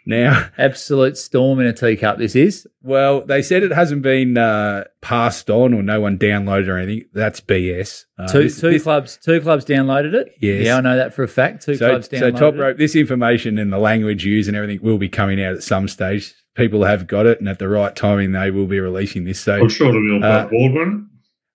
now. 0.05 0.49
Absolute 0.57 1.17
storm 1.17 1.59
in 1.59 1.67
a 1.67 1.73
teacup, 1.73 2.17
this 2.17 2.35
is. 2.35 2.67
Well, 2.81 3.25
they 3.25 3.41
said 3.41 3.63
it 3.63 3.71
hasn't 3.71 4.01
been 4.01 4.37
uh, 4.37 4.85
passed 5.01 5.49
on 5.49 5.73
or 5.73 5.83
no 5.83 6.01
one 6.01 6.17
downloaded 6.17 6.67
or 6.67 6.77
anything. 6.77 7.09
That's 7.13 7.41
BS. 7.41 8.05
Uh, 8.17 8.27
two 8.27 8.43
this, 8.43 8.59
two 8.59 8.71
this, 8.71 8.83
clubs 8.83 9.17
two 9.17 9.41
clubs 9.41 9.65
downloaded 9.65 10.13
it. 10.13 10.33
Yes. 10.41 10.65
Yeah, 10.65 10.77
I 10.77 10.81
know 10.81 10.95
that 10.95 11.13
for 11.13 11.23
a 11.23 11.27
fact. 11.27 11.65
Two 11.65 11.75
so, 11.75 11.89
clubs 11.89 12.09
downloaded 12.09 12.33
it. 12.33 12.37
So 12.37 12.51
top 12.51 12.55
rope, 12.55 12.77
this 12.77 12.95
information 12.95 13.57
and 13.57 13.71
the 13.71 13.79
language 13.79 14.25
used 14.25 14.47
and 14.47 14.57
everything 14.57 14.83
will 14.85 14.97
be 14.97 15.09
coming 15.09 15.43
out 15.43 15.53
at 15.53 15.63
some 15.63 15.87
stage. 15.87 16.33
People 16.53 16.83
have 16.83 17.07
got 17.07 17.25
it, 17.25 17.39
and 17.39 17.47
at 17.47 17.59
the 17.59 17.69
right 17.69 17.95
timing, 17.95 18.33
they 18.33 18.51
will 18.51 18.65
be 18.65 18.77
releasing 18.81 19.23
this. 19.23 19.39
So 19.39 19.61
I'm 19.61 19.69
sure 19.69 19.87
it'll 19.87 20.01
be 20.01 20.15
on 20.15 20.23
uh, 20.23 20.47
Baldwin. 20.47 21.09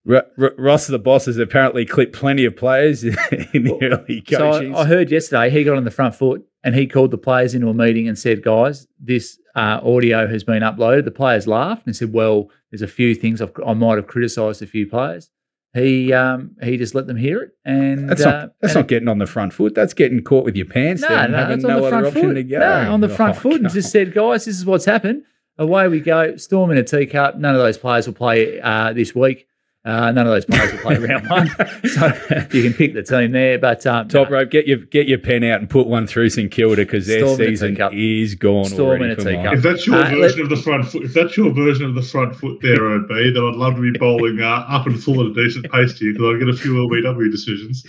R- 0.08 0.26
R- 0.38 0.54
Ross 0.56 0.86
the 0.86 0.98
boss 0.98 1.26
has 1.26 1.36
apparently 1.36 1.84
clipped 1.84 2.14
plenty 2.14 2.44
of 2.44 2.56
players 2.56 3.04
in 3.04 3.14
the 3.64 3.78
early 3.82 4.22
coaching. 4.22 4.72
So 4.72 4.78
I, 4.78 4.82
I, 4.82 4.84
heard 4.86 5.10
yesterday 5.10 5.50
he 5.50 5.64
got 5.64 5.76
on 5.76 5.84
the 5.84 5.90
front 5.90 6.14
foot 6.14 6.46
and 6.66 6.74
he 6.74 6.88
called 6.88 7.12
the 7.12 7.18
players 7.18 7.54
into 7.54 7.68
a 7.68 7.74
meeting 7.74 8.08
and 8.08 8.18
said, 8.18 8.42
"Guys, 8.42 8.88
this 8.98 9.38
uh, 9.54 9.78
audio 9.84 10.26
has 10.26 10.42
been 10.42 10.64
uploaded." 10.64 11.04
The 11.04 11.12
players 11.12 11.46
laughed 11.46 11.86
and 11.86 11.94
said, 11.94 12.12
"Well, 12.12 12.50
there's 12.70 12.82
a 12.82 12.88
few 12.88 13.14
things 13.14 13.40
I've, 13.40 13.52
i 13.64 13.72
might 13.72 13.98
have 13.98 14.08
criticised 14.08 14.60
a 14.62 14.66
few 14.66 14.84
players." 14.88 15.30
He 15.74 16.12
um, 16.12 16.56
he 16.60 16.76
just 16.76 16.96
let 16.96 17.06
them 17.06 17.16
hear 17.16 17.40
it, 17.40 17.52
and 17.64 18.10
that's 18.10 18.20
not 18.20 18.34
uh, 18.34 18.48
that's 18.60 18.74
not 18.74 18.88
getting 18.88 19.06
on 19.06 19.18
the 19.18 19.26
front 19.26 19.52
foot. 19.52 19.76
That's 19.76 19.94
getting 19.94 20.24
caught 20.24 20.44
with 20.44 20.56
your 20.56 20.66
pants. 20.66 21.02
No, 21.02 21.08
down, 21.08 21.30
no, 21.30 21.42
on 21.44 21.60
no 21.60 21.82
the 21.82 21.88
front 21.88 22.14
foot. 22.14 22.46
No, 22.46 22.92
on 22.92 23.00
the 23.00 23.08
front 23.08 23.36
oh, 23.36 23.40
foot, 23.40 23.52
God. 23.52 23.60
and 23.60 23.70
just 23.70 23.92
said, 23.92 24.12
"Guys, 24.12 24.46
this 24.46 24.58
is 24.58 24.66
what's 24.66 24.86
happened." 24.86 25.22
Away 25.58 25.86
we 25.86 26.00
go. 26.00 26.36
Storm 26.36 26.72
in 26.72 26.78
a 26.78 26.82
teacup. 26.82 27.36
None 27.36 27.54
of 27.54 27.60
those 27.60 27.78
players 27.78 28.08
will 28.08 28.14
play 28.14 28.60
uh, 28.60 28.92
this 28.92 29.14
week. 29.14 29.46
Uh, 29.86 30.10
none 30.10 30.26
of 30.26 30.32
those 30.32 30.44
players 30.44 30.72
will 30.72 30.80
play 30.80 30.98
round 30.98 31.30
one, 31.30 31.46
so 31.94 32.06
you 32.50 32.62
can 32.64 32.72
pick 32.72 32.92
the 32.92 33.04
team 33.04 33.30
there. 33.30 33.56
But 33.56 33.86
um, 33.86 34.08
top 34.08 34.28
no. 34.28 34.38
rope, 34.38 34.50
get 34.50 34.66
your 34.66 34.78
get 34.78 35.06
your 35.06 35.18
pen 35.18 35.44
out 35.44 35.60
and 35.60 35.70
put 35.70 35.86
one 35.86 36.08
through 36.08 36.30
St 36.30 36.50
Kilda 36.50 36.82
because 36.82 37.06
their 37.06 37.20
Storm 37.20 37.36
season 37.36 37.78
is 37.92 38.34
gone 38.34 38.64
Storm 38.64 39.00
already. 39.00 39.04
In 39.04 39.10
a 39.12 39.16
teacup. 39.16 39.54
If 39.54 39.62
that's 39.62 39.86
your 39.86 40.04
uh, 40.04 40.10
version 40.10 40.40
of 40.40 40.48
the 40.48 40.56
front 40.56 40.88
foot, 40.88 41.04
if 41.04 41.14
that's 41.14 41.36
your 41.36 41.52
version 41.52 41.84
of 41.84 41.94
the 41.94 42.02
front 42.02 42.34
foot 42.34 42.58
there, 42.62 42.84
OB, 42.84 43.08
then 43.08 43.36
I'd 43.36 43.54
love 43.54 43.76
to 43.76 43.92
be 43.92 43.96
bowling 43.96 44.40
uh, 44.40 44.66
up 44.68 44.86
and 44.86 45.00
full 45.00 45.20
at 45.20 45.26
a 45.26 45.34
decent 45.34 45.70
pace 45.70 45.96
to 46.00 46.04
you 46.04 46.14
because 46.14 46.34
I 46.34 46.38
get 46.40 46.48
a 46.48 46.56
few 46.56 46.72
LBW 46.74 47.30
decisions. 47.30 47.84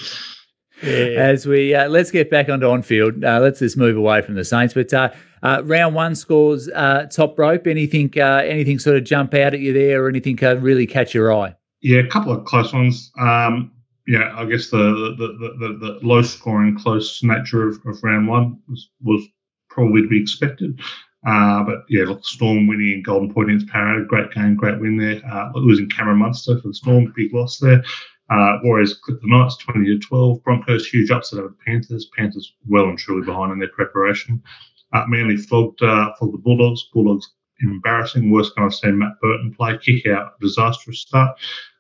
Yeah. 0.83 1.15
As 1.17 1.47
we 1.47 1.73
uh, 1.73 1.89
let's 1.89 2.11
get 2.11 2.29
back 2.29 2.47
onto 2.47 2.67
on 2.67 2.83
field, 2.83 3.23
uh, 3.23 3.39
let's 3.39 3.57
just 3.57 3.75
move 3.75 3.97
away 3.97 4.21
from 4.21 4.35
the 4.35 4.45
Saints. 4.45 4.75
But 4.75 4.93
uh, 4.93 5.09
uh 5.41 5.63
round 5.65 5.95
one 5.95 6.13
scores 6.13 6.69
uh, 6.69 7.07
top 7.11 7.39
rope. 7.39 7.65
Anything, 7.65 8.13
uh, 8.17 8.43
anything 8.45 8.77
sort 8.77 8.97
of 8.97 9.03
jump 9.03 9.33
out 9.33 9.55
at 9.55 9.61
you 9.61 9.73
there, 9.73 10.03
or 10.03 10.09
anything 10.09 10.35
really 10.61 10.85
catch 10.85 11.15
your 11.15 11.33
eye? 11.33 11.55
Yeah, 11.87 11.99
a 11.99 12.07
couple 12.07 12.33
of 12.33 12.43
close 12.43 12.73
ones. 12.73 13.13
Um, 13.17 13.71
yeah, 14.07 14.33
I 14.35 14.43
guess 14.43 14.69
the 14.69 15.15
the, 15.17 15.27
the, 15.39 15.55
the, 15.57 15.77
the 15.79 16.05
low 16.05 16.21
scoring, 16.21 16.77
close 16.77 17.23
nature 17.23 17.65
of, 17.69 17.79
of 17.85 18.03
round 18.03 18.27
one 18.27 18.59
was, 18.67 18.89
was 19.01 19.25
probably 19.69 20.01
to 20.01 20.07
be 20.09 20.21
expected. 20.21 20.81
Uh, 21.25 21.63
but 21.63 21.85
yeah, 21.87 22.03
look, 22.03 22.25
Storm 22.25 22.67
winning 22.67 22.91
in 22.91 23.03
Golden 23.03 23.33
Point 23.33 23.51
against 23.51 23.69
Parramatta, 23.69 24.03
great 24.03 24.33
game, 24.33 24.55
great 24.55 24.81
win 24.81 24.97
there. 24.97 25.21
Uh, 25.31 25.49
losing 25.55 25.87
Cameron 25.87 26.17
Munster 26.17 26.59
for 26.59 26.67
the 26.67 26.73
Storm, 26.73 27.13
big 27.15 27.33
loss 27.33 27.57
there. 27.57 27.81
Uh, 28.29 28.57
Warriors 28.63 28.93
clip 28.93 29.21
the 29.21 29.27
Knights 29.29 29.55
20 29.55 29.85
to 29.85 29.99
12. 29.99 30.43
Broncos, 30.43 30.87
huge 30.87 31.09
upset 31.09 31.39
over 31.39 31.47
the 31.47 31.55
Panthers. 31.65 32.09
Panthers 32.17 32.53
well 32.67 32.89
and 32.89 32.97
truly 32.97 33.25
behind 33.25 33.53
in 33.53 33.59
their 33.59 33.69
preparation. 33.69 34.43
Uh, 34.91 35.05
Manly 35.07 35.37
flogged, 35.37 35.81
uh, 35.81 36.11
flogged 36.19 36.33
the 36.33 36.39
Bulldogs. 36.39 36.89
Bulldogs 36.93 37.29
embarrassing, 37.61 38.29
worst 38.29 38.53
kind 38.55 38.65
I've 38.65 38.75
seen 38.75 38.97
Matt 38.97 39.13
Burton 39.21 39.53
play. 39.53 39.77
Kick 39.77 40.05
out, 40.05 40.37
disastrous 40.41 40.99
start. 40.99 41.37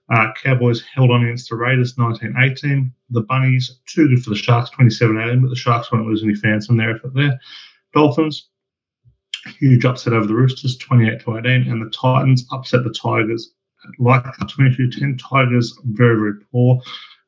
Uh, 0.09 0.31
Cowboys 0.41 0.81
held 0.81 1.11
on 1.11 1.23
against 1.23 1.49
the 1.49 1.55
Raiders 1.55 1.97
1918. 1.97 2.93
The 3.09 3.21
Bunnies, 3.21 3.79
too 3.85 4.07
good 4.07 4.23
for 4.23 4.29
the 4.29 4.35
Sharks 4.35 4.69
27 4.69 5.17
18, 5.17 5.41
but 5.41 5.49
the 5.49 5.55
Sharks 5.55 5.91
won't 5.91 6.07
lose 6.07 6.23
any 6.23 6.35
fans 6.35 6.67
from 6.67 6.77
their 6.77 6.95
effort 6.95 7.13
there. 7.13 7.39
Dolphins, 7.93 8.49
huge 9.59 9.85
upset 9.85 10.13
over 10.13 10.25
the 10.25 10.33
Roosters 10.33 10.77
28 10.77 11.19
to 11.21 11.37
18. 11.37 11.71
And 11.71 11.81
the 11.81 11.89
Titans 11.89 12.45
upset 12.51 12.83
the 12.83 12.93
Tigers 12.93 13.51
like 13.99 14.23
22 14.47 14.91
10. 14.91 15.17
Tigers, 15.17 15.77
very, 15.85 16.15
very 16.15 16.33
poor. 16.51 16.81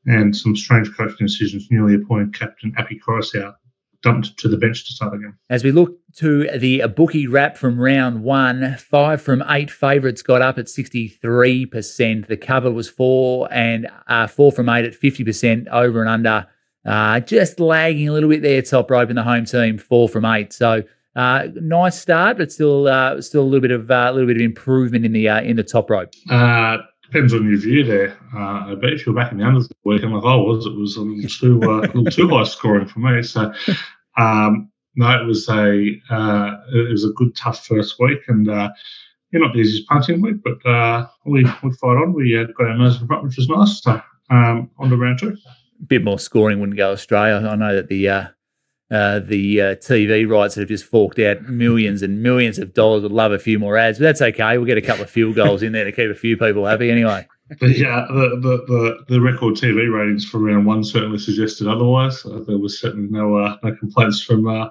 And 0.06 0.36
some 0.36 0.56
strange 0.56 0.96
coaching 0.96 1.28
decisions. 1.28 1.68
Newly 1.70 1.96
appointed 1.96 2.34
captain 2.34 2.74
Appy 2.78 2.96
Api 2.96 3.02
Koroisau 3.06 3.54
dumped 4.02 4.38
to 4.40 4.48
the 4.48 4.58
bench 4.58 4.86
to 4.86 4.94
start 4.94 5.14
again. 5.14 5.38
As 5.50 5.64
we 5.64 5.72
look 5.72 5.98
to 6.18 6.50
the 6.58 6.88
bookie 6.88 7.28
wrap 7.28 7.58
from 7.58 7.80
round 7.80 8.24
one, 8.24 8.78
five 8.78 9.22
from 9.22 9.44
eight 9.50 9.70
favourites 9.70 10.22
got 10.22 10.42
up 10.42 10.58
at 10.58 10.66
63%. 10.66 12.28
The 12.28 12.38
cover 12.38 12.72
was 12.72 12.90
four, 12.90 13.48
and 13.52 13.90
uh, 14.08 14.28
four 14.28 14.52
from 14.52 14.70
eight 14.70 14.86
at 14.86 14.94
50% 14.94 15.68
over 15.68 16.02
and 16.02 16.10
under. 16.10 16.48
Uh, 16.86 17.20
just 17.20 17.60
lagging 17.60 18.08
a 18.08 18.14
little 18.14 18.30
bit 18.30 18.42
there, 18.42 18.62
top 18.62 18.90
rope 18.90 19.10
in 19.10 19.16
the 19.16 19.24
home 19.24 19.46
team, 19.46 19.78
four 19.78 20.08
from 20.08 20.26
eight. 20.26 20.54
So 20.54 20.84
uh, 21.16 21.48
nice 21.56 22.00
start, 22.00 22.38
but 22.38 22.52
still, 22.52 22.88
uh, 22.88 23.22
still 23.22 23.42
a 23.42 23.44
little 23.44 23.62
bit 23.62 23.72
of 23.72 23.92
uh, 23.92 24.08
a 24.10 24.14
little 24.14 24.28
bit 24.28 24.38
of 24.38 24.42
improvement 24.42 25.06
in 25.06 25.12
the 25.12 25.28
uh, 25.28 25.42
in 25.42 25.58
the 25.58 25.64
top 25.64 25.90
rope. 25.90 26.14
Depends 27.12 27.34
on 27.34 27.50
your 27.50 27.58
view 27.58 27.84
there. 27.84 28.18
I 28.36 28.76
bet 28.76 28.94
if 28.94 29.06
you're 29.06 29.16
back 29.16 29.32
in 29.32 29.40
the 29.40 29.44
unders 29.44 29.70
week, 29.84 30.04
I'm 30.04 30.14
like, 30.14 30.24
oh, 30.24 30.44
was 30.44 30.66
it 30.66 30.76
was 30.76 30.96
a 30.96 31.02
little 31.02 31.30
too 31.30 31.60
a 31.64 31.98
little 31.98 32.06
too 32.06 32.28
high 32.30 32.44
scoring 32.44 32.88
for 32.88 33.00
me. 33.00 33.24
So 33.24 33.52
um, 34.18 34.72
no, 34.96 35.22
it 35.22 35.26
was 35.26 35.48
a 35.50 36.02
uh, 36.10 36.58
it 36.74 36.92
was 36.92 37.06
a 37.06 37.14
good 37.14 37.36
tough 37.36 37.66
first 37.66 38.00
week, 38.00 38.20
and 38.28 38.50
uh, 38.50 38.70
yeah, 39.32 39.40
not 39.40 39.54
the 39.54 39.60
easiest 39.60 39.88
punting 39.88 40.22
week, 40.22 40.38
but 40.44 40.64
uh, 40.70 41.08
we 41.26 41.44
we 41.64 41.72
fight 41.74 41.98
on. 41.98 42.14
We 42.14 42.38
uh, 42.38 42.46
got 42.58 42.68
our 42.68 42.78
nose 42.78 43.02
in 43.02 43.08
front, 43.08 43.24
which 43.24 43.38
was 43.38 43.50
nice. 43.50 43.82
So, 43.82 44.02
um, 44.30 44.70
on 44.78 44.90
to 44.90 44.98
round 44.98 45.20
two. 45.20 45.38
A 45.82 45.86
bit 45.86 46.04
more 46.04 46.20
scoring 46.20 46.60
wouldn't 46.60 46.78
go 46.78 46.92
Australia. 46.92 47.48
I 47.48 47.56
know 47.56 47.76
that 47.76 47.88
the 47.88 48.10
uh, 48.92 49.20
the 49.20 49.62
uh, 49.62 49.76
TV 49.76 50.28
rights 50.30 50.56
that 50.56 50.62
have 50.62 50.70
just 50.70 50.86
forked 50.86 51.20
out 51.20 51.44
millions 51.44 52.02
and 52.02 52.24
millions 52.24 52.58
of 52.58 52.74
dollars. 52.74 53.04
Would 53.04 53.12
love 53.12 53.32
a 53.32 53.40
few 53.40 53.60
more 53.60 53.78
ads, 53.78 54.00
but 54.00 54.06
that's 54.06 54.22
okay. 54.22 54.58
We'll 54.58 54.66
get 54.66 54.78
a 54.78 54.82
couple 54.82 55.04
of 55.04 55.10
field 55.10 55.36
goals 55.36 55.62
in 55.62 55.74
there 55.74 55.86
to 55.86 55.92
keep 55.92 56.10
a 56.10 56.16
few 56.16 56.38
people 56.38 56.66
happy 56.66 56.90
anyway. 56.90 57.28
But 57.60 57.76
yeah, 57.80 58.06
the, 58.08 58.40
the, 58.42 58.58
the, 58.68 59.06
the, 59.08 59.22
record 59.22 59.56
TV 59.56 59.92
ratings 59.92 60.24
for 60.24 60.38
round 60.38 60.68
one 60.68 60.84
certainly 60.84 61.18
suggested 61.18 61.68
otherwise. 61.68 62.24
Uh, 62.24 62.44
there 62.46 62.60
was 62.60 62.80
certainly 62.80 63.10
no 63.10 63.38
uh, 63.38 63.58
no 63.64 63.76
complaints 63.76 64.22
from 64.22 64.48
uh, 64.48 64.68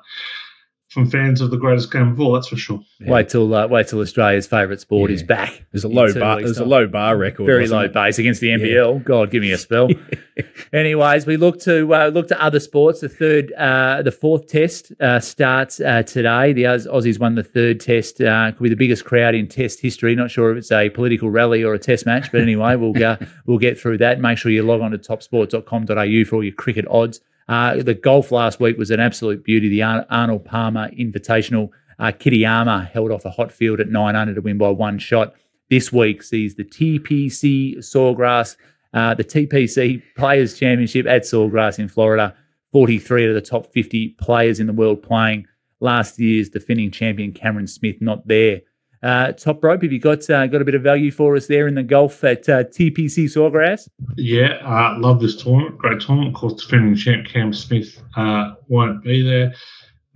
from 0.98 1.08
fans 1.08 1.40
of 1.40 1.50
the 1.50 1.56
greatest 1.56 1.92
game 1.92 2.08
of 2.08 2.20
all. 2.20 2.32
That's 2.32 2.48
for 2.48 2.56
sure. 2.56 2.80
Yeah. 2.98 3.12
Wait 3.12 3.28
till 3.28 3.54
uh, 3.54 3.68
wait 3.68 3.86
till 3.86 4.00
Australia's 4.00 4.46
favourite 4.46 4.80
sport 4.80 5.10
yeah. 5.10 5.14
is 5.14 5.22
back. 5.22 5.64
There's 5.70 5.84
a 5.84 5.88
low 5.88 6.12
bar. 6.12 6.40
There's 6.40 6.56
time. 6.56 6.66
a 6.66 6.68
low 6.68 6.86
bar 6.88 7.16
record. 7.16 7.46
Very 7.46 7.68
low 7.68 7.82
it? 7.82 7.92
base 7.92 8.18
against 8.18 8.40
the 8.40 8.48
NBL. 8.48 8.94
Yeah. 8.94 8.98
God, 9.04 9.30
give 9.30 9.42
me 9.42 9.52
a 9.52 9.58
spell. 9.58 9.88
Anyways, 10.72 11.24
we 11.24 11.36
look 11.36 11.60
to 11.60 11.94
uh, 11.94 12.08
look 12.08 12.26
to 12.28 12.42
other 12.42 12.58
sports. 12.58 13.00
The 13.00 13.08
third, 13.08 13.52
uh, 13.52 14.02
the 14.02 14.10
fourth 14.10 14.48
test 14.48 14.92
uh, 15.00 15.20
starts 15.20 15.80
uh, 15.80 16.02
today. 16.02 16.52
The 16.52 16.64
Aussies 16.64 17.20
won 17.20 17.36
the 17.36 17.44
third 17.44 17.80
test. 17.80 18.20
Uh, 18.20 18.50
could 18.50 18.64
be 18.64 18.68
the 18.68 18.76
biggest 18.76 19.04
crowd 19.04 19.34
in 19.34 19.46
Test 19.46 19.80
history. 19.80 20.16
Not 20.16 20.32
sure 20.32 20.50
if 20.50 20.58
it's 20.58 20.72
a 20.72 20.90
political 20.90 21.30
rally 21.30 21.62
or 21.62 21.74
a 21.74 21.78
Test 21.78 22.06
match, 22.06 22.32
but 22.32 22.40
anyway, 22.40 22.74
we'll 22.74 22.92
go. 22.92 23.16
we'll 23.46 23.58
get 23.58 23.78
through 23.80 23.98
that. 23.98 24.20
Make 24.20 24.38
sure 24.38 24.50
you 24.50 24.64
log 24.64 24.80
on 24.80 24.90
to 24.90 24.98
topsport.com.au 24.98 26.24
for 26.28 26.36
all 26.36 26.44
your 26.44 26.54
cricket 26.54 26.86
odds. 26.90 27.20
Uh, 27.48 27.82
the 27.82 27.94
golf 27.94 28.30
last 28.30 28.60
week 28.60 28.76
was 28.76 28.90
an 28.90 29.00
absolute 29.00 29.44
beauty. 29.44 29.68
The 29.68 29.82
Arnold 29.82 30.44
Palmer 30.44 30.90
Invitational. 30.90 31.70
Uh, 31.98 32.12
Kitayama 32.12 32.90
held 32.90 33.10
off 33.10 33.24
a 33.24 33.30
hot 33.30 33.50
field 33.50 33.80
at 33.80 33.88
900 33.88 34.34
to 34.34 34.40
win 34.40 34.58
by 34.58 34.68
one 34.68 34.98
shot. 34.98 35.34
This 35.70 35.92
week 35.92 36.22
sees 36.22 36.54
the 36.54 36.64
TPC 36.64 37.78
Sawgrass, 37.78 38.56
uh, 38.94 39.14
the 39.14 39.24
TPC 39.24 40.02
Players 40.16 40.58
Championship 40.58 41.06
at 41.06 41.22
Sawgrass 41.22 41.78
in 41.78 41.88
Florida. 41.88 42.34
43 42.72 43.28
of 43.28 43.34
the 43.34 43.40
top 43.40 43.66
50 43.66 44.10
players 44.20 44.60
in 44.60 44.66
the 44.66 44.72
world 44.72 45.02
playing. 45.02 45.46
Last 45.80 46.18
year's 46.18 46.50
defending 46.50 46.90
champion 46.90 47.32
Cameron 47.32 47.66
Smith 47.66 47.96
not 48.00 48.28
there. 48.28 48.60
Uh, 49.02 49.32
top 49.32 49.62
rope, 49.62 49.82
have 49.82 49.92
you 49.92 50.00
got 50.00 50.28
uh, 50.28 50.46
got 50.46 50.60
a 50.60 50.64
bit 50.64 50.74
of 50.74 50.82
value 50.82 51.10
for 51.10 51.36
us 51.36 51.46
there 51.46 51.68
in 51.68 51.74
the 51.74 51.82
golf 51.82 52.24
at 52.24 52.48
uh, 52.48 52.64
TPC 52.64 53.24
Sawgrass? 53.24 53.88
Yeah, 54.16 54.58
uh, 54.64 54.98
love 54.98 55.20
this 55.20 55.40
tournament. 55.40 55.78
Great 55.78 56.00
tournament. 56.00 56.34
Of 56.34 56.40
course, 56.40 56.54
defending 56.54 56.96
champ 56.96 57.26
Cam 57.26 57.52
Smith 57.52 58.00
uh, 58.16 58.54
won't 58.66 59.04
be 59.04 59.22
there. 59.22 59.54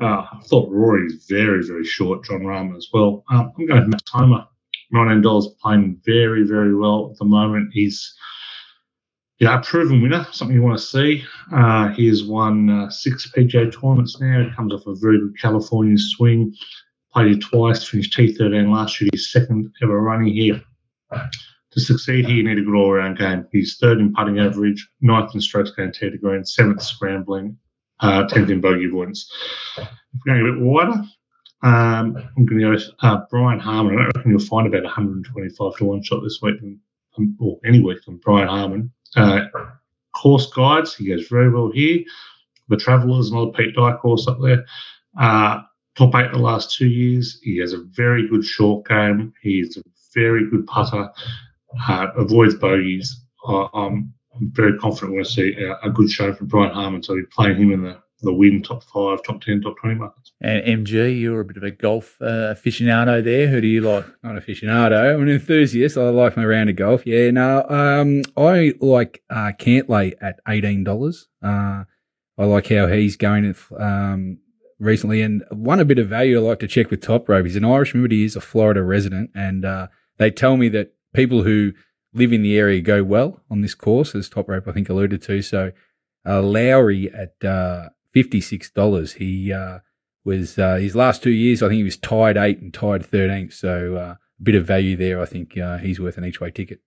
Uh, 0.00 0.26
I 0.32 0.40
thought 0.46 0.68
Rory's 0.70 1.26
very, 1.28 1.64
very 1.64 1.84
short. 1.84 2.24
Jon 2.24 2.40
Rahm 2.40 2.76
as 2.76 2.88
well. 2.92 3.22
Um, 3.30 3.52
I'm 3.56 3.66
going 3.66 3.82
to 3.82 3.88
Max 3.88 4.02
Homa. 4.10 4.48
Nine 4.90 5.22
dollars 5.22 5.48
playing 5.62 6.00
very, 6.04 6.42
very 6.44 6.74
well 6.74 7.10
at 7.12 7.18
the 7.18 7.24
moment. 7.24 7.70
He's 7.72 8.14
yeah, 9.38 9.58
a 9.58 9.62
proven 9.62 10.02
winner, 10.02 10.26
something 10.32 10.54
you 10.54 10.62
want 10.62 10.78
to 10.78 10.84
see. 10.84 11.24
Uh, 11.52 11.88
he 11.90 12.08
has 12.08 12.24
won 12.24 12.90
six 12.90 13.30
PGA 13.30 13.72
tournaments 13.72 14.20
now. 14.20 14.44
He 14.44 14.54
comes 14.54 14.72
off 14.72 14.86
a 14.86 14.94
very 14.96 15.18
good 15.18 15.40
California 15.40 15.96
swing 15.96 16.54
played 17.12 17.36
it 17.36 17.40
twice, 17.40 17.86
finished 17.86 18.16
T13 18.16 18.72
last 18.72 19.00
year, 19.00 19.10
his 19.12 19.30
second 19.30 19.72
ever 19.82 20.00
running 20.00 20.32
here. 20.32 20.62
To 21.12 21.80
succeed 21.80 22.26
here, 22.26 22.36
you 22.36 22.42
need 22.42 22.58
a 22.58 22.62
good 22.62 22.74
all 22.74 22.92
round 22.92 23.18
game. 23.18 23.46
He's 23.50 23.78
third 23.78 23.98
in 23.98 24.12
putting 24.12 24.38
average, 24.38 24.88
ninth 25.00 25.34
in 25.34 25.40
strokes 25.40 25.70
gained 25.70 25.94
to 25.94 26.18
green, 26.18 26.44
seventh 26.44 26.82
scrambling, 26.82 27.56
uh, 28.00 28.24
10th 28.24 28.50
in 28.50 28.60
bogey 28.60 28.86
avoidance. 28.86 29.30
If 29.78 29.88
we're 30.26 30.34
going 30.34 30.46
a 30.46 30.52
bit 30.52 30.62
wider, 30.62 31.02
um, 31.62 32.16
I'm 32.36 32.44
going 32.44 32.60
to 32.60 32.76
go 32.76 32.84
uh, 33.00 33.20
Brian 33.30 33.58
Harman. 33.58 33.98
I 33.98 34.06
reckon 34.06 34.30
you'll 34.30 34.40
find 34.40 34.66
about 34.66 34.84
125 34.84 35.76
to 35.76 35.84
one 35.84 36.02
shot 36.02 36.22
this 36.22 36.40
week, 36.42 36.56
um, 37.16 37.36
or 37.40 37.58
any 37.64 37.80
week 37.80 38.02
from 38.02 38.18
Brian 38.18 38.48
Harman. 38.48 38.92
Uh, 39.16 39.46
course 40.14 40.50
guides, 40.52 40.94
he 40.94 41.06
goes 41.06 41.26
very 41.28 41.50
well 41.50 41.70
here. 41.70 42.00
The 42.68 42.76
Travellers, 42.76 43.30
another 43.30 43.52
Pete 43.52 43.74
Dye 43.74 43.96
course 43.96 44.26
up 44.26 44.38
there. 44.42 44.64
Uh, 45.18 45.60
top 45.96 46.14
eight 46.14 46.32
the 46.32 46.38
last 46.38 46.76
two 46.76 46.88
years. 46.88 47.38
He 47.42 47.58
has 47.58 47.72
a 47.72 47.82
very 47.90 48.28
good 48.28 48.44
short 48.44 48.86
game. 48.86 49.32
He's 49.42 49.76
a 49.76 49.82
very 50.14 50.48
good 50.50 50.66
putter. 50.66 51.10
Uh, 51.88 52.06
avoids 52.16 52.54
bogeys. 52.54 53.20
Uh, 53.46 53.66
I'm 53.74 54.12
very 54.40 54.78
confident 54.78 55.12
we're 55.12 55.18
going 55.18 55.24
to 55.24 55.30
see 55.30 55.54
a, 55.62 55.88
a, 55.88 55.90
good 55.90 56.10
show 56.10 56.32
from 56.32 56.46
Brian 56.46 56.72
Harman. 56.72 57.02
So 57.02 57.14
we're 57.14 57.26
playing 57.26 57.56
him 57.56 57.72
in 57.72 57.82
the 57.82 57.98
the 58.22 58.32
win 58.32 58.62
top 58.62 58.84
five, 58.84 59.22
top 59.24 59.40
ten, 59.40 59.60
top 59.60 59.76
twenty 59.80 59.96
markets. 59.96 60.32
And 60.40 60.86
MG, 60.86 61.20
you're 61.20 61.40
a 61.40 61.44
bit 61.44 61.56
of 61.56 61.64
a 61.64 61.70
golf 61.70 62.16
uh, 62.20 62.54
aficionado 62.54 63.22
there. 63.22 63.48
Who 63.48 63.60
do 63.60 63.66
you 63.66 63.80
like? 63.80 64.06
Not 64.22 64.36
aficionado. 64.36 65.14
I'm 65.14 65.22
an 65.22 65.28
enthusiast. 65.28 65.96
I 65.96 66.08
like 66.10 66.36
my 66.36 66.44
round 66.44 66.70
of 66.70 66.76
golf. 66.76 67.04
Yeah, 67.04 67.30
no, 67.30 67.64
um, 67.68 68.22
I 68.36 68.74
like 68.80 69.22
uh, 69.28 69.52
Cantlay 69.58 70.14
at 70.20 70.38
eighteen 70.48 70.84
dollars. 70.84 71.28
Uh, 71.42 71.84
I 72.38 72.44
like 72.44 72.68
how 72.68 72.86
he's 72.86 73.16
going. 73.16 73.54
Um, 73.78 74.38
recently 74.82 75.22
and 75.22 75.44
won 75.50 75.80
a 75.80 75.84
bit 75.84 75.98
of 75.98 76.08
value 76.08 76.38
I 76.38 76.42
like 76.42 76.58
to 76.60 76.68
check 76.68 76.90
with 76.90 77.00
Top 77.00 77.28
Rope. 77.28 77.46
He's 77.46 77.56
an 77.56 77.64
Irishman, 77.64 78.02
but 78.02 78.12
he 78.12 78.24
is 78.24 78.36
a 78.36 78.40
Florida 78.40 78.82
resident. 78.82 79.30
And 79.34 79.64
uh, 79.64 79.88
they 80.18 80.30
tell 80.30 80.56
me 80.56 80.68
that 80.70 80.94
people 81.14 81.44
who 81.44 81.72
live 82.12 82.32
in 82.32 82.42
the 82.42 82.58
area 82.58 82.80
go 82.80 83.02
well 83.02 83.40
on 83.50 83.62
this 83.62 83.74
course, 83.74 84.14
as 84.14 84.28
Top 84.28 84.48
Rope 84.48 84.68
I 84.68 84.72
think 84.72 84.88
alluded 84.88 85.22
to. 85.22 85.40
So 85.40 85.72
uh, 86.26 86.42
Lowry 86.42 87.10
at 87.12 87.42
uh, 87.44 87.90
$56, 88.14 89.14
he 89.14 89.52
uh, 89.52 89.78
was 90.24 90.58
uh, 90.58 90.76
his 90.76 90.94
last 90.94 91.22
two 91.22 91.30
years, 91.30 91.62
I 91.62 91.68
think 91.68 91.78
he 91.78 91.84
was 91.84 91.96
tied 91.96 92.36
eight 92.36 92.60
and 92.60 92.74
tied 92.74 93.02
13th. 93.02 93.52
So 93.52 93.96
uh, 93.96 94.00
a 94.00 94.42
bit 94.42 94.54
of 94.56 94.66
value 94.66 94.96
there. 94.96 95.20
I 95.20 95.26
think 95.26 95.54
he's 95.80 96.00
worth 96.00 96.18
an 96.18 96.24
each 96.24 96.40
way 96.40 96.50
ticket. 96.50 96.80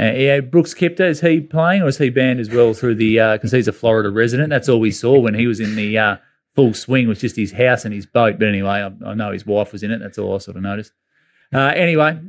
Uh, 0.00 0.12
yeah, 0.12 0.40
Brooks 0.40 0.72
Koepka, 0.72 1.10
is 1.10 1.20
he 1.20 1.40
playing 1.40 1.82
or 1.82 1.88
is 1.88 1.98
he 1.98 2.08
banned 2.08 2.40
as 2.40 2.48
well 2.48 2.72
through 2.72 2.94
the 2.94 3.16
because 3.32 3.52
he's 3.52 3.68
a 3.68 3.72
Florida 3.72 4.08
resident? 4.08 4.48
That's 4.48 4.68
all 4.68 4.80
we 4.80 4.92
saw 4.92 5.18
when 5.18 5.34
he 5.34 5.46
was 5.46 5.60
in 5.60 5.74
the 5.74 6.20
full 6.54 6.74
swing 6.74 7.08
was 7.08 7.20
just 7.20 7.36
his 7.36 7.52
house 7.52 7.84
and 7.84 7.94
his 7.94 8.06
boat. 8.06 8.38
But 8.38 8.48
anyway, 8.48 8.88
I, 8.88 9.10
I 9.10 9.14
know 9.14 9.32
his 9.32 9.46
wife 9.46 9.72
was 9.72 9.82
in 9.82 9.90
it. 9.90 9.98
That's 9.98 10.18
all 10.18 10.34
I 10.34 10.38
sort 10.38 10.56
of 10.56 10.62
noticed. 10.62 10.92
Uh, 11.52 11.72
anyway, 11.74 12.20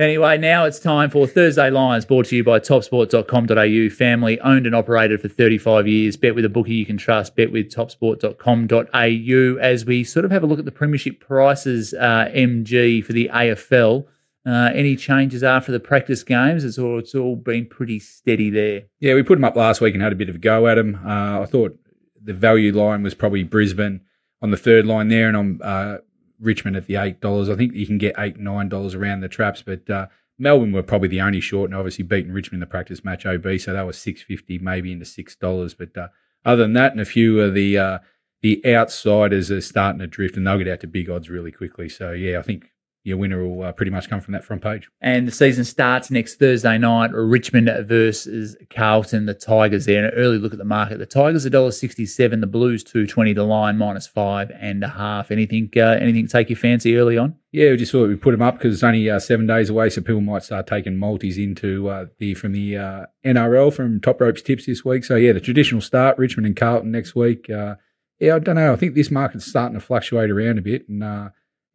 Anyway, 0.00 0.38
now 0.38 0.64
it's 0.64 0.78
time 0.78 1.10
for 1.10 1.26
Thursday 1.26 1.68
Lines, 1.68 2.06
brought 2.06 2.24
to 2.24 2.34
you 2.36 2.42
by 2.42 2.58
topsport.com.au. 2.58 3.94
Family 3.94 4.40
owned 4.40 4.64
and 4.64 4.74
operated 4.74 5.20
for 5.20 5.28
35 5.28 5.86
years. 5.86 6.16
Bet 6.16 6.34
with 6.34 6.46
a 6.46 6.48
bookie 6.48 6.72
you 6.72 6.86
can 6.86 6.96
trust. 6.96 7.36
Bet 7.36 7.52
with 7.52 7.70
topsport.com.au. 7.70 9.58
As 9.60 9.84
we 9.84 10.02
sort 10.04 10.24
of 10.24 10.30
have 10.30 10.42
a 10.42 10.46
look 10.46 10.58
at 10.58 10.64
the 10.64 10.72
premiership 10.72 11.20
prices, 11.20 11.92
uh, 11.92 12.30
MG 12.34 13.04
for 13.04 13.12
the 13.12 13.28
AFL. 13.30 14.06
Uh, 14.46 14.70
any 14.72 14.96
changes 14.96 15.42
after 15.42 15.70
the 15.70 15.78
practice 15.78 16.22
games? 16.22 16.64
It's 16.64 16.78
all 16.78 16.98
it's 16.98 17.14
all 17.14 17.36
been 17.36 17.66
pretty 17.66 17.98
steady 17.98 18.48
there. 18.48 18.84
Yeah, 19.00 19.12
we 19.12 19.22
put 19.22 19.34
them 19.34 19.44
up 19.44 19.54
last 19.54 19.82
week 19.82 19.92
and 19.92 20.02
had 20.02 20.12
a 20.12 20.16
bit 20.16 20.30
of 20.30 20.36
a 20.36 20.38
go 20.38 20.66
at 20.66 20.76
them. 20.76 20.98
Uh, 21.04 21.42
I 21.42 21.44
thought 21.44 21.78
the 22.22 22.34
value 22.34 22.72
line 22.72 23.02
was 23.02 23.14
probably 23.14 23.42
Brisbane 23.42 24.00
on 24.42 24.50
the 24.50 24.56
third 24.56 24.86
line 24.86 25.08
there, 25.08 25.28
and 25.28 25.36
on 25.36 25.62
uh, 25.62 25.98
Richmond 26.40 26.76
at 26.76 26.86
the 26.86 26.96
eight 26.96 27.20
dollars. 27.20 27.48
I 27.48 27.56
think 27.56 27.74
you 27.74 27.86
can 27.86 27.98
get 27.98 28.14
eight 28.18 28.38
nine 28.38 28.68
dollars 28.68 28.94
around 28.94 29.20
the 29.20 29.28
traps, 29.28 29.62
but 29.62 29.88
uh, 29.88 30.06
Melbourne 30.38 30.72
were 30.72 30.82
probably 30.82 31.08
the 31.08 31.20
only 31.20 31.40
short, 31.40 31.70
and 31.70 31.76
obviously 31.76 32.04
beating 32.04 32.32
Richmond 32.32 32.62
in 32.62 32.68
the 32.68 32.70
practice 32.70 33.04
match 33.04 33.26
OB, 33.26 33.58
so 33.58 33.72
that 33.72 33.86
was 33.86 33.98
six 33.98 34.22
fifty, 34.22 34.58
maybe 34.58 34.92
into 34.92 35.04
six 35.04 35.36
dollars. 35.36 35.74
But 35.74 35.96
uh, 35.96 36.08
other 36.44 36.62
than 36.62 36.72
that, 36.74 36.92
and 36.92 37.00
a 37.00 37.04
few 37.04 37.40
of 37.40 37.54
the 37.54 37.78
uh, 37.78 37.98
the 38.42 38.62
outsiders 38.66 39.50
are 39.50 39.60
starting 39.60 40.00
to 40.00 40.06
drift, 40.06 40.36
and 40.36 40.46
they'll 40.46 40.58
get 40.58 40.68
out 40.68 40.80
to 40.80 40.86
big 40.86 41.10
odds 41.10 41.28
really 41.28 41.52
quickly. 41.52 41.88
So 41.88 42.12
yeah, 42.12 42.38
I 42.38 42.42
think 42.42 42.70
your 43.02 43.16
winner 43.16 43.46
will 43.46 43.62
uh, 43.62 43.72
pretty 43.72 43.90
much 43.90 44.10
come 44.10 44.20
from 44.20 44.32
that 44.32 44.44
front 44.44 44.62
page. 44.62 44.88
And 45.00 45.26
the 45.26 45.32
season 45.32 45.64
starts 45.64 46.10
next 46.10 46.36
Thursday 46.36 46.76
night. 46.76 47.12
Richmond 47.12 47.70
versus 47.86 48.56
Carlton. 48.68 49.26
The 49.26 49.34
Tigers 49.34 49.86
there. 49.86 50.04
An 50.04 50.12
early 50.14 50.38
look 50.38 50.52
at 50.52 50.58
the 50.58 50.64
market. 50.64 50.98
The 50.98 51.06
Tigers 51.06 51.44
a 51.44 51.50
dollar 51.50 51.70
sixty-seven. 51.70 52.40
The 52.40 52.46
Blues 52.46 52.84
two 52.84 53.06
twenty. 53.06 53.32
The 53.32 53.44
line 53.44 53.78
minus 53.78 54.06
five 54.06 54.50
and 54.60 54.84
a 54.84 54.88
half. 54.88 55.30
Anything? 55.30 55.70
Uh, 55.74 55.98
anything 56.00 56.26
take 56.26 56.50
your 56.50 56.58
fancy 56.58 56.96
early 56.96 57.16
on? 57.16 57.36
Yeah, 57.52 57.70
we 57.70 57.78
just 57.78 57.90
thought 57.90 58.08
we'd 58.08 58.22
put 58.22 58.32
them 58.32 58.42
up 58.42 58.58
because 58.58 58.74
it's 58.74 58.84
only 58.84 59.08
uh, 59.08 59.18
seven 59.18 59.46
days 59.46 59.70
away, 59.70 59.90
so 59.90 60.02
people 60.02 60.20
might 60.20 60.44
start 60.44 60.66
taking 60.66 60.96
multis 60.96 61.36
into 61.36 61.88
uh, 61.88 62.06
the 62.18 62.34
from 62.34 62.52
the 62.52 62.76
uh, 62.76 63.06
NRL 63.24 63.72
from 63.72 64.00
Top 64.00 64.20
Ropes 64.20 64.42
Tips 64.42 64.66
this 64.66 64.84
week. 64.84 65.04
So 65.04 65.16
yeah, 65.16 65.32
the 65.32 65.40
traditional 65.40 65.80
start 65.80 66.18
Richmond 66.18 66.46
and 66.46 66.56
Carlton 66.56 66.90
next 66.90 67.14
week. 67.14 67.48
Uh, 67.48 67.76
yeah, 68.20 68.36
I 68.36 68.38
don't 68.38 68.56
know. 68.56 68.72
I 68.72 68.76
think 68.76 68.94
this 68.94 69.10
market's 69.10 69.46
starting 69.46 69.78
to 69.78 69.84
fluctuate 69.84 70.30
around 70.30 70.58
a 70.58 70.62
bit, 70.62 70.86
and 70.88 71.02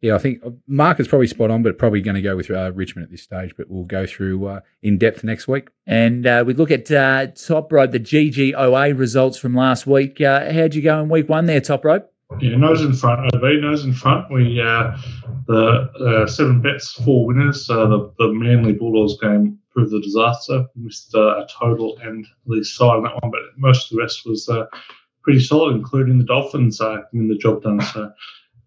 yeah, 0.02 0.14
I 0.14 0.18
think 0.18 0.44
uh, 0.44 0.50
Mark 0.66 1.00
is 1.00 1.08
probably 1.08 1.26
spot 1.26 1.50
on, 1.50 1.62
but 1.62 1.78
probably 1.78 2.02
going 2.02 2.16
to 2.16 2.22
go 2.22 2.36
with 2.36 2.50
uh, 2.50 2.70
Richmond 2.74 3.04
at 3.04 3.10
this 3.10 3.22
stage. 3.22 3.54
But 3.56 3.70
we'll 3.70 3.84
go 3.84 4.06
through 4.06 4.46
uh, 4.46 4.60
in 4.82 4.98
depth 4.98 5.24
next 5.24 5.48
week. 5.48 5.68
And 5.86 6.26
uh, 6.26 6.44
we 6.46 6.54
look 6.54 6.70
at 6.70 6.90
uh, 6.90 7.28
top 7.28 7.72
rope, 7.72 7.92
the 7.92 8.00
GGOA 8.00 8.98
results 8.98 9.38
from 9.38 9.54
last 9.54 9.86
week. 9.86 10.20
Uh, 10.20 10.52
how'd 10.52 10.74
you 10.74 10.82
go 10.82 11.00
in 11.00 11.08
week 11.08 11.28
one 11.28 11.46
there, 11.46 11.60
top 11.60 11.84
rope? 11.84 12.12
Yeah, 12.40 12.56
nose 12.56 12.82
in 12.82 12.92
front, 12.92 13.34
OB, 13.34 13.42
nose 13.62 13.84
in 13.84 13.92
front. 13.92 14.30
We 14.32 14.56
the 14.56 16.26
seven 16.28 16.60
bets, 16.60 16.92
four 16.92 17.26
winners. 17.26 17.66
the 17.66 18.12
the 18.18 18.32
Manly 18.32 18.72
Bulldogs 18.72 19.18
game 19.20 19.58
proved 19.70 19.94
a 19.94 20.00
disaster. 20.00 20.66
Missed 20.74 21.14
a 21.14 21.46
total 21.58 21.98
and 22.02 22.26
the 22.46 22.64
side 22.64 22.96
on 22.96 23.04
that 23.04 23.22
one, 23.22 23.30
but 23.30 23.40
most 23.56 23.90
of 23.90 23.96
the 23.96 24.02
rest 24.02 24.26
was 24.26 24.50
pretty 25.22 25.40
solid, 25.40 25.76
including 25.76 26.18
the 26.18 26.24
Dolphins 26.24 26.80
getting 26.80 27.28
the 27.28 27.38
job 27.38 27.62
done. 27.62 27.80
So 27.80 28.12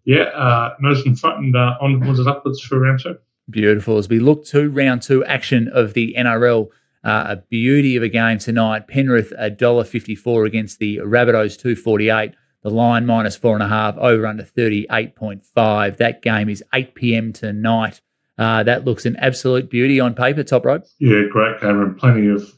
yeah, 0.04 0.24
uh, 0.24 0.74
in 1.04 1.16
front 1.16 1.44
and 1.44 1.56
uh, 1.56 1.74
onwards 1.80 2.18
and 2.18 2.28
upwards 2.28 2.60
for 2.60 2.80
round 2.80 3.00
two. 3.00 3.16
Beautiful. 3.48 3.98
As 3.98 4.08
we 4.08 4.20
look 4.20 4.44
to 4.46 4.70
round 4.70 5.02
two 5.02 5.24
action 5.24 5.68
of 5.68 5.94
the 5.94 6.14
NRL, 6.16 6.68
uh, 7.04 7.24
a 7.28 7.36
beauty 7.36 7.96
of 7.96 8.02
a 8.02 8.08
game 8.08 8.38
tonight. 8.38 8.86
Penrith 8.86 9.32
$1.54 9.38 10.46
against 10.46 10.78
the 10.78 10.98
Rabbitohs 10.98 11.58
248. 11.58 12.34
The 12.62 12.70
line 12.70 13.06
minus 13.06 13.36
four 13.36 13.54
and 13.54 13.62
a 13.62 13.68
half, 13.68 13.96
over 13.96 14.26
under 14.26 14.42
38.5. 14.42 15.96
That 15.96 16.20
game 16.20 16.50
is 16.50 16.62
8 16.74 16.94
p.m. 16.94 17.32
tonight. 17.32 18.02
Uh, 18.36 18.62
that 18.62 18.84
looks 18.84 19.06
an 19.06 19.16
absolute 19.16 19.70
beauty 19.70 19.98
on 19.98 20.14
paper, 20.14 20.42
top 20.42 20.66
rope. 20.66 20.84
Yeah, 20.98 21.22
great 21.30 21.60
game 21.60 21.80
and 21.80 21.96
plenty 21.96 22.28
of 22.28 22.50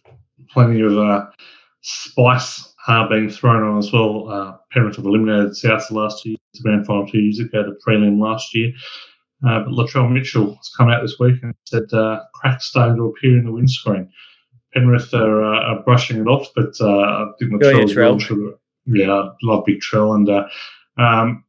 plenty 0.50 0.80
of 0.80 0.96
uh, 0.98 1.26
spice 1.80 2.74
uh, 2.86 3.08
being 3.08 3.30
thrown 3.30 3.62
on 3.62 3.78
as 3.78 3.92
well. 3.92 4.28
Uh, 4.28 4.56
Penrith 4.72 4.96
have 4.96 5.04
eliminated 5.04 5.56
South 5.56 5.86
the 5.88 5.94
last 5.94 6.22
two 6.22 6.36
grand 6.60 6.86
final 6.86 7.06
two 7.06 7.18
years 7.18 7.38
ago, 7.38 7.62
the 7.62 7.78
prelim 7.86 8.20
last 8.20 8.54
year. 8.54 8.72
Uh, 9.46 9.60
but 9.60 9.72
Latrell 9.72 10.12
Mitchell 10.12 10.54
has 10.54 10.70
come 10.76 10.88
out 10.88 11.02
this 11.02 11.18
week 11.18 11.36
and 11.42 11.54
said 11.64 11.92
uh, 11.92 12.20
cracks 12.34 12.66
starting 12.66 12.96
to 12.96 13.06
appear 13.06 13.38
in 13.38 13.44
the 13.44 13.52
windscreen. 13.52 14.08
Penrith 14.72 15.12
are, 15.14 15.42
uh, 15.42 15.74
are 15.74 15.82
brushing 15.82 16.20
it 16.20 16.26
off, 16.26 16.48
but 16.54 16.74
uh, 16.80 16.86
I 16.86 17.26
think 17.38 17.52
Latrell. 17.86 18.54
Yeah, 18.86 19.12
I 19.12 19.30
love 19.42 19.64
Big 19.64 19.80
Trell, 19.80 20.14
and 20.16 20.28
uh, 20.28 20.48
um, 20.98 21.44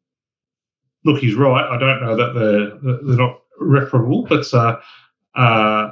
look, 1.04 1.20
he's 1.20 1.36
right. 1.36 1.66
I 1.66 1.80
don't 1.80 2.02
know 2.02 2.16
that 2.16 2.34
they're 2.34 2.98
they're 3.02 3.18
not 3.18 3.40
reparable, 3.60 4.28
but 4.30 4.54
uh, 4.54 5.92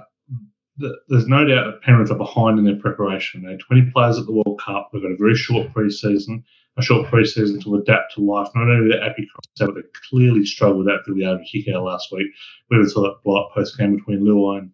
there's 0.78 1.28
no 1.28 1.46
doubt 1.46 1.66
that 1.66 1.82
Penrith 1.82 2.12
are 2.12 2.16
behind 2.16 2.60
in 2.60 2.66
their 2.66 2.76
preparation. 2.76 3.44
They 3.44 3.52
had 3.52 3.60
20 3.60 3.92
players 3.92 4.18
at 4.18 4.26
the 4.26 4.32
World 4.32 4.62
Cup. 4.64 4.90
They've 4.92 5.02
got 5.02 5.12
a 5.12 5.18
very 5.18 5.36
short 5.36 5.74
pre-season, 5.74 6.44
a 6.78 6.82
short 6.82 7.10
pre-season 7.10 7.62
to 7.62 7.76
adapt 7.76 8.14
to 8.16 8.22
life. 8.22 8.48
Not 8.56 8.70
only 8.70 8.96
the 8.96 9.04
Appy 9.04 9.28
Cross, 9.32 9.74
but 9.74 9.76
they 9.76 9.88
clearly 10.10 10.46
struggled 10.46 10.88
the 10.88 11.26
over 11.26 11.44
kick 11.44 11.68
out 11.68 11.84
last 11.84 12.12
week. 12.12 12.28
We 12.70 12.78
even 12.78 12.90
saw 12.90 13.02
that 13.04 13.18
blow 13.24 13.50
post 13.54 13.78
game 13.78 13.98
between 13.98 14.22
Luai 14.22 14.70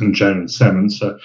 and 0.00 0.14
Jaeman 0.14 0.50
Salmon. 0.50 0.90
So, 0.90 1.18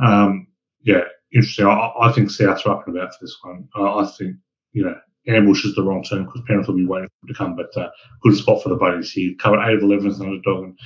um, 0.00 0.48
yeah, 0.82 1.04
interesting. 1.32 1.66
I, 1.66 1.92
I, 2.00 2.12
think 2.12 2.30
South 2.30 2.66
are 2.66 2.72
up 2.72 2.86
and 2.86 2.96
about 2.96 3.14
for 3.14 3.24
this 3.24 3.36
one. 3.42 3.68
I 3.76 4.04
think, 4.18 4.36
you 4.72 4.84
know, 4.84 4.96
ambush 5.28 5.64
is 5.64 5.74
the 5.74 5.82
wrong 5.82 6.02
term 6.02 6.24
because 6.24 6.42
parents 6.46 6.68
will 6.68 6.76
be 6.76 6.86
waiting 6.86 7.08
for 7.08 7.26
them 7.26 7.34
to 7.34 7.38
come, 7.38 7.56
but 7.56 7.76
uh, 7.76 7.90
good 8.22 8.36
spot 8.36 8.62
for 8.62 8.70
the 8.70 8.76
buddies 8.76 9.12
here. 9.12 9.34
Covered 9.38 9.64
8 9.64 9.76
of 9.76 9.82
11 9.82 10.06
as 10.08 10.20
an 10.20 10.26
underdog 10.26 10.64
and 10.64 10.78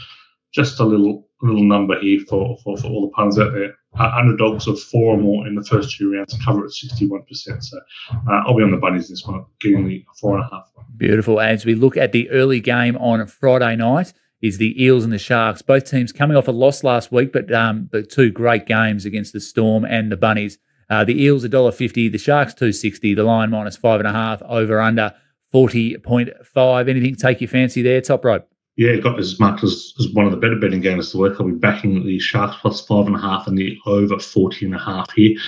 just 0.54 0.80
a 0.80 0.84
little 0.84 1.28
little 1.42 1.64
number 1.64 2.00
here 2.00 2.20
for, 2.28 2.56
for, 2.64 2.76
for 2.78 2.87
all 2.87 3.02
the 3.02 3.12
puns 3.12 3.38
out 3.38 3.52
there. 3.52 3.75
Uh, 3.99 4.11
underdogs 4.18 4.66
of 4.66 4.80
four 4.80 5.14
or 5.14 5.18
more 5.18 5.46
in 5.46 5.54
the 5.54 5.64
first 5.64 5.96
two 5.96 6.12
rounds 6.12 6.37
cover 6.42 6.64
at 6.64 6.70
61%. 6.70 7.62
So 7.62 7.78
uh, 8.11 8.42
I'll 8.46 8.56
be 8.56 8.62
on 8.62 8.70
the 8.70 8.78
bunnies 8.78 9.08
this 9.08 9.25
one, 9.26 9.44
getting 9.61 9.87
the 9.87 10.04
four 10.18 10.37
and 10.37 10.44
a 10.44 10.49
half. 10.50 10.70
Beautiful. 10.96 11.40
As 11.40 11.66
we 11.66 11.75
look 11.75 11.96
at 11.96 12.12
the 12.12 12.30
early 12.30 12.61
game 12.61 12.96
on 12.96 13.26
Friday 13.26 13.76
night, 13.76 14.14
is 14.40 14.58
the 14.58 14.82
Eels 14.82 15.04
and 15.04 15.12
the 15.12 15.18
Sharks. 15.18 15.62
Both 15.62 15.90
teams 15.90 16.12
coming 16.12 16.37
off 16.37 16.49
a 16.49 16.50
loss 16.50 16.84
last 16.84 17.11
week, 17.11 17.32
but 17.32 17.50
um, 17.50 17.88
but 17.90 18.11
two 18.11 18.30
great 18.30 18.66
games 18.66 19.06
against 19.06 19.32
the 19.32 19.40
Storm 19.40 19.87
and 19.87 20.12
the 20.12 20.18
Bunnies. 20.18 20.58
Uh, 20.90 21.02
the 21.02 21.23
Eels 21.23 21.46
$1.50, 21.46 22.12
the 22.12 22.18
Sharks 22.18 22.52
260, 22.52 23.14
the 23.14 23.25
line 23.25 23.50
minus 23.50 23.76
five 23.76 24.00
and 24.00 24.08
a 24.08 24.12
half, 24.12 24.42
over 24.42 24.82
under 24.82 25.14
40.5. 25.54 26.88
Anything 26.90 27.14
take 27.16 27.40
your 27.40 27.49
fancy 27.49 27.80
there, 27.80 28.02
top 28.02 28.23
rope? 28.23 28.46
Yeah, 28.76 28.97
got 28.97 29.21
as 29.21 29.38
much 29.38 29.62
as, 29.62 29.95
as 30.00 30.09
one 30.09 30.26
of 30.26 30.33
the 30.33 30.38
better 30.38 30.57
betting 30.57 30.81
games 30.81 31.12
to 31.12 31.19
work. 31.19 31.37
I'll 31.38 31.47
be 31.47 31.52
backing 31.52 32.04
the 32.04 32.19
Sharks 32.19 32.57
plus 32.61 32.85
five 32.85 33.07
and 33.07 33.14
a 33.14 33.21
half 33.21 33.47
and 33.47 33.57
the 33.57 33.78
over 33.87 34.19
40 34.19 34.66
and 34.66 34.75
a 34.75 34.78
half 34.78 35.12
here. 35.12 35.38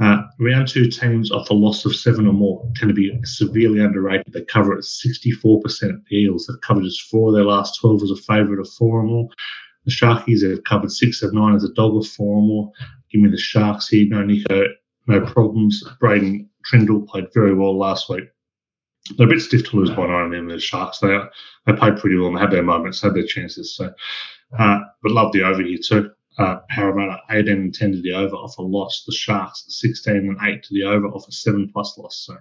Uh, 0.00 0.22
round 0.38 0.66
two 0.66 0.88
teams 0.88 1.30
off 1.30 1.50
a 1.50 1.54
loss 1.54 1.84
of 1.84 1.94
seven 1.94 2.26
or 2.26 2.32
more 2.32 2.66
tend 2.74 2.88
to 2.88 2.94
be 2.94 3.12
severely 3.24 3.80
underrated. 3.80 4.32
They 4.32 4.44
cover 4.44 4.72
at 4.72 4.84
64%. 4.84 6.04
The 6.08 6.22
Eels 6.22 6.46
have 6.46 6.62
covered 6.62 6.84
just 6.84 7.02
four 7.02 7.28
of 7.28 7.34
their 7.34 7.44
last 7.44 7.78
12 7.80 8.04
as 8.04 8.10
a 8.12 8.16
favourite 8.16 8.60
of 8.60 8.70
four 8.70 9.00
or 9.00 9.04
more. 9.04 9.28
The 9.84 9.92
Sharkies 9.92 10.48
have 10.48 10.64
covered 10.64 10.90
six 10.90 11.22
of 11.22 11.34
nine 11.34 11.54
as 11.54 11.64
a 11.64 11.74
dog 11.74 11.96
of 11.96 12.06
four 12.06 12.38
or 12.38 12.42
more. 12.42 12.72
Give 13.12 13.20
me 13.20 13.30
the 13.30 13.36
Sharks 13.36 13.88
here. 13.88 14.06
No 14.08 14.24
Nico, 14.24 14.64
no 15.06 15.20
problems. 15.20 15.84
Braydon 16.00 16.48
Trindall 16.64 17.06
played 17.06 17.26
very 17.34 17.54
well 17.54 17.76
last 17.76 18.08
week 18.08 18.24
they're 19.16 19.26
a 19.26 19.30
bit 19.30 19.40
stiff 19.40 19.68
to 19.70 19.76
lose 19.76 19.90
by 19.90 20.06
nine 20.06 20.34
in 20.34 20.48
the 20.48 20.60
Sharks. 20.60 20.98
They 20.98 21.18
they 21.66 21.72
played 21.72 21.98
pretty 21.98 22.16
well 22.16 22.28
and 22.28 22.36
they 22.36 22.40
had 22.40 22.50
their 22.50 22.62
moments, 22.62 23.00
had 23.00 23.14
their 23.14 23.26
chances. 23.26 23.74
So, 23.76 23.92
uh, 24.58 24.78
but 25.02 25.12
love 25.12 25.32
the 25.32 25.42
over 25.42 25.62
here 25.62 25.78
too. 25.82 26.10
Uh, 26.38 26.60
Parramatta 26.70 27.18
18 27.30 27.52
and 27.52 27.74
10 27.74 27.92
to 27.92 28.02
the 28.02 28.12
over 28.12 28.34
off 28.34 28.56
a 28.56 28.62
loss. 28.62 29.04
The 29.04 29.12
Sharks 29.12 29.64
16 29.68 30.16
and 30.16 30.38
8 30.40 30.62
to 30.62 30.74
the 30.74 30.84
over 30.84 31.08
off 31.08 31.28
a 31.28 31.32
7 31.32 31.70
plus 31.72 31.98
loss. 31.98 32.24
So, 32.26 32.34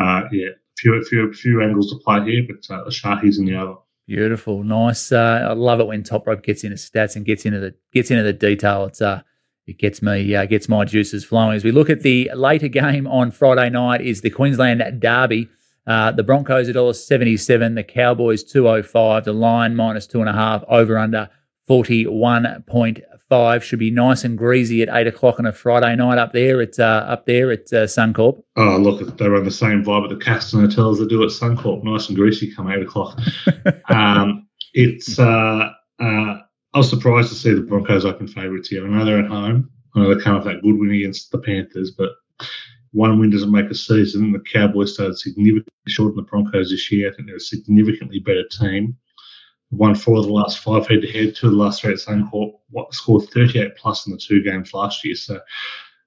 uh, 0.00 0.22
yeah, 0.32 0.50
few, 0.78 1.04
few, 1.04 1.32
few 1.34 1.62
angles 1.62 1.90
to 1.90 1.98
play 1.98 2.24
here, 2.24 2.46
but 2.48 2.74
uh, 2.74 2.84
the 2.84 2.90
Sharkies 2.90 3.38
in 3.38 3.44
the 3.44 3.56
over. 3.56 3.76
Beautiful, 4.06 4.62
nice. 4.62 5.10
Uh, 5.10 5.48
I 5.50 5.52
love 5.52 5.80
it 5.80 5.88
when 5.88 6.04
Top 6.04 6.26
Rope 6.26 6.42
gets 6.42 6.62
into 6.62 6.76
stats 6.76 7.16
and 7.16 7.26
gets 7.26 7.44
into 7.44 7.58
the 7.58 7.74
gets 7.92 8.10
into 8.10 8.22
the 8.22 8.32
detail. 8.32 8.84
It's 8.84 9.02
uh, 9.02 9.22
it 9.66 9.78
gets 9.78 10.00
me 10.00 10.32
uh, 10.32 10.46
gets 10.46 10.68
my 10.68 10.84
juices 10.84 11.24
flowing. 11.24 11.56
As 11.56 11.64
we 11.64 11.72
look 11.72 11.90
at 11.90 12.02
the 12.02 12.30
later 12.32 12.68
game 12.68 13.08
on 13.08 13.32
Friday 13.32 13.68
night, 13.68 14.00
is 14.00 14.20
the 14.20 14.30
Queensland 14.30 15.00
Derby. 15.00 15.48
Uh, 15.86 16.10
the 16.10 16.22
Broncos 16.22 16.68
$1.77, 16.68 17.74
the 17.74 17.84
Cowboys 17.84 18.42
205, 18.42 19.24
the 19.24 19.32
line 19.32 19.76
minus 19.76 20.06
two 20.06 20.20
and 20.20 20.28
a 20.28 20.32
half, 20.32 20.64
over 20.68 20.98
under 20.98 21.28
41.5. 21.68 23.62
Should 23.62 23.78
be 23.78 23.90
nice 23.90 24.24
and 24.24 24.38
greasy 24.38 24.82
at 24.82 24.88
eight 24.92 25.06
o'clock 25.06 25.38
on 25.38 25.46
a 25.46 25.52
Friday 25.52 25.96
night 25.96 26.18
up 26.18 26.32
there 26.32 26.60
at 26.60 26.78
uh, 26.78 27.04
up 27.08 27.26
there 27.26 27.50
at 27.50 27.72
uh, 27.72 27.86
Suncorp. 27.86 28.42
Oh, 28.56 28.76
look, 28.76 29.16
they're 29.16 29.34
on 29.34 29.44
the 29.44 29.50
same 29.50 29.84
vibe 29.84 30.04
at 30.04 30.10
the 30.10 30.24
Caxton 30.24 30.60
Hotels 30.60 31.00
they 31.00 31.06
do 31.06 31.22
at 31.22 31.30
Suncorp. 31.30 31.82
Nice 31.82 32.08
and 32.08 32.16
greasy 32.16 32.52
come 32.54 32.70
eight 32.70 32.82
o'clock. 32.82 33.18
um, 33.88 34.46
it's 34.74 35.18
uh, 35.18 35.70
uh, 36.00 36.36
I 36.76 36.78
was 36.78 36.90
surprised 36.90 37.30
to 37.30 37.34
see 37.34 37.54
the 37.54 37.62
Broncos 37.62 38.04
open 38.04 38.28
favourites 38.28 38.68
here. 38.68 38.86
I 38.86 38.90
know 38.90 39.04
they're 39.04 39.24
at 39.24 39.30
home. 39.30 39.70
I 39.94 40.00
know 40.00 40.14
they 40.14 40.22
come 40.22 40.36
off 40.36 40.44
that 40.44 40.62
good 40.62 40.78
win 40.78 40.92
against 40.92 41.32
the 41.32 41.38
Panthers, 41.38 41.90
but 41.90 42.10
one 42.92 43.18
win 43.18 43.30
doesn't 43.30 43.52
make 43.52 43.70
a 43.70 43.74
season. 43.74 44.32
The 44.32 44.40
Cowboys 44.40 44.94
started 44.94 45.18
significantly 45.18 45.72
short 45.88 46.12
in 46.12 46.16
the 46.16 46.22
Broncos 46.22 46.70
this 46.70 46.90
year. 46.90 47.10
I 47.10 47.14
think 47.14 47.28
they're 47.28 47.36
a 47.36 47.40
significantly 47.40 48.20
better 48.20 48.44
team. 48.48 48.96
Won 49.70 49.94
four 49.94 50.18
of 50.18 50.26
the 50.26 50.32
last 50.32 50.60
five 50.60 50.86
head 50.86 51.02
to 51.02 51.10
head, 51.10 51.34
two 51.34 51.46
of 51.48 51.52
the 51.52 51.58
last 51.58 51.82
three 51.82 51.92
at 51.92 51.98
Suncorp. 51.98 52.52
What 52.70 52.94
scored 52.94 53.28
38 53.30 53.76
plus 53.76 54.06
in 54.06 54.12
the 54.12 54.18
two 54.18 54.42
games 54.42 54.72
last 54.72 55.04
year. 55.04 55.16
So 55.16 55.40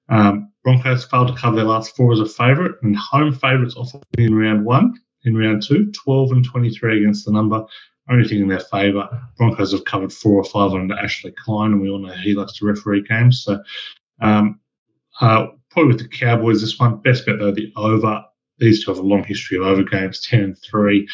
um, 0.07 0.51
Broncos 0.63 1.05
failed 1.05 1.27
to 1.27 1.35
cover 1.35 1.57
their 1.57 1.65
last 1.65 1.95
four 1.95 2.11
as 2.13 2.19
a 2.19 2.25
favourite, 2.25 2.75
and 2.81 2.95
home 2.95 3.33
favourites 3.33 3.75
often 3.75 4.01
in 4.17 4.35
round 4.35 4.65
one. 4.65 4.93
In 5.25 5.35
round 5.35 5.63
two, 5.63 5.91
12 5.91 6.31
and 6.31 6.45
23 6.45 7.01
against 7.01 7.25
the 7.25 7.33
number. 7.33 7.65
Only 8.09 8.27
thing 8.27 8.41
in 8.41 8.47
their 8.47 8.61
favour. 8.61 9.07
Broncos 9.37 9.73
have 9.73 9.85
covered 9.85 10.11
four 10.11 10.35
or 10.35 10.45
five 10.45 10.71
under 10.71 10.95
Ashley 10.95 11.33
Klein, 11.43 11.73
and 11.73 11.81
we 11.81 11.89
all 11.89 11.99
know 11.99 12.13
he 12.13 12.33
likes 12.33 12.53
to 12.57 12.65
referee 12.65 13.03
games. 13.03 13.43
So 13.43 13.61
um, 14.21 14.59
uh, 15.21 15.47
probably 15.71 15.93
with 15.93 16.01
the 16.01 16.07
Cowboys, 16.07 16.61
this 16.61 16.79
one. 16.79 16.97
Best 16.97 17.25
bet, 17.25 17.39
though, 17.39 17.51
the 17.51 17.71
over. 17.75 18.23
These 18.57 18.83
two 18.83 18.91
have 18.91 18.99
a 18.99 19.07
long 19.07 19.23
history 19.23 19.57
of 19.57 19.63
over 19.63 19.83
games 19.83 20.25
10 20.27 20.39
and 20.41 20.57
3, 20.57 21.07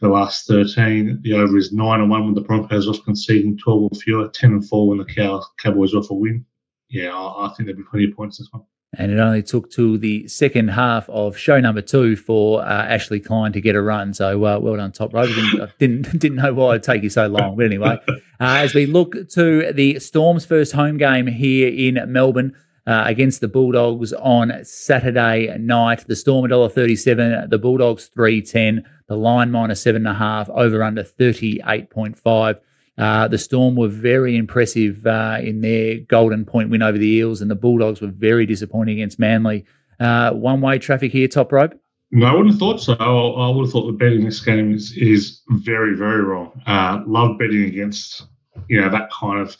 the 0.00 0.08
last 0.08 0.46
13. 0.46 1.20
The 1.22 1.32
over 1.32 1.56
is 1.56 1.72
9 1.72 2.00
and 2.00 2.10
1 2.10 2.26
with 2.26 2.34
the 2.34 2.42
Broncos 2.42 2.86
off 2.86 3.02
conceding 3.04 3.56
12 3.56 3.82
or 3.82 3.90
fewer, 3.98 4.28
10 4.28 4.52
and 4.52 4.68
4 4.68 4.88
when 4.88 4.98
the 4.98 5.04
Cow- 5.04 5.42
Cowboys 5.58 5.94
off 5.94 6.10
a 6.10 6.14
win. 6.14 6.44
Yeah, 6.90 7.16
I, 7.16 7.46
I 7.46 7.48
think 7.54 7.66
there'll 7.66 7.80
be 7.80 7.88
plenty 7.90 8.10
of 8.10 8.16
points 8.16 8.38
this 8.38 8.48
one. 8.50 8.64
And 8.98 9.10
it 9.10 9.18
only 9.18 9.42
took 9.42 9.70
to 9.72 9.98
the 9.98 10.28
second 10.28 10.68
half 10.68 11.08
of 11.08 11.36
show 11.36 11.58
number 11.60 11.82
two 11.82 12.16
for 12.16 12.62
uh, 12.62 12.64
Ashley 12.64 13.20
Klein 13.20 13.52
to 13.52 13.60
get 13.60 13.74
a 13.74 13.82
run. 13.82 14.14
So 14.14 14.44
uh, 14.44 14.58
well 14.58 14.76
done, 14.76 14.92
top 14.92 15.12
rope. 15.12 15.28
Didn't, 15.28 15.78
didn't 15.78 16.12
didn't 16.20 16.36
know 16.36 16.54
why 16.54 16.70
it'd 16.70 16.82
take 16.82 17.02
you 17.02 17.10
so 17.10 17.26
long, 17.26 17.56
but 17.56 17.66
anyway, 17.66 17.98
uh, 18.08 18.18
as 18.38 18.74
we 18.74 18.86
look 18.86 19.14
to 19.30 19.72
the 19.72 19.98
Storm's 19.98 20.44
first 20.44 20.72
home 20.72 20.96
game 20.96 21.26
here 21.26 21.68
in 21.68 22.12
Melbourne, 22.12 22.54
uh, 22.86 23.04
against 23.06 23.40
the 23.40 23.48
Bulldogs 23.48 24.12
on 24.12 24.52
Saturday 24.62 25.56
night. 25.58 26.04
The 26.06 26.16
Storm 26.16 26.50
$1.37, 26.50 27.50
the 27.50 27.58
Bulldogs 27.58 28.08
310, 28.08 28.84
the 29.08 29.16
line 29.16 29.50
minus 29.50 29.82
seven 29.82 30.06
and 30.06 30.16
a 30.16 30.18
half, 30.18 30.48
over 30.50 30.82
under 30.82 31.02
38.5. 31.02 32.60
Uh, 32.96 33.28
the 33.28 33.38
Storm 33.38 33.74
were 33.74 33.88
very 33.88 34.36
impressive 34.36 35.06
uh, 35.06 35.38
in 35.40 35.60
their 35.60 35.98
golden 35.98 36.44
point 36.44 36.70
win 36.70 36.82
over 36.82 36.98
the 36.98 37.08
Eels, 37.08 37.40
and 37.40 37.50
the 37.50 37.56
Bulldogs 37.56 38.00
were 38.00 38.08
very 38.08 38.46
disappointing 38.46 38.98
against 38.98 39.18
Manly. 39.18 39.64
Uh, 39.98 40.32
one 40.32 40.60
way 40.60 40.78
traffic 40.78 41.12
here, 41.12 41.26
top 41.26 41.52
rope? 41.52 41.74
No, 42.10 42.26
I 42.26 42.32
wouldn't 42.32 42.52
have 42.52 42.60
thought 42.60 42.80
so. 42.80 42.94
I 42.94 43.48
would 43.48 43.64
have 43.64 43.72
thought 43.72 43.86
the 43.86 43.92
betting 43.92 44.24
this 44.24 44.40
game 44.40 44.72
is, 44.72 44.92
is 44.96 45.40
very, 45.48 45.96
very 45.96 46.22
wrong. 46.22 46.60
Uh, 46.66 47.00
love 47.06 47.38
betting 47.38 47.64
against 47.64 48.26
you 48.68 48.80
know 48.80 48.88
that 48.88 49.10
kind 49.10 49.40
of 49.40 49.56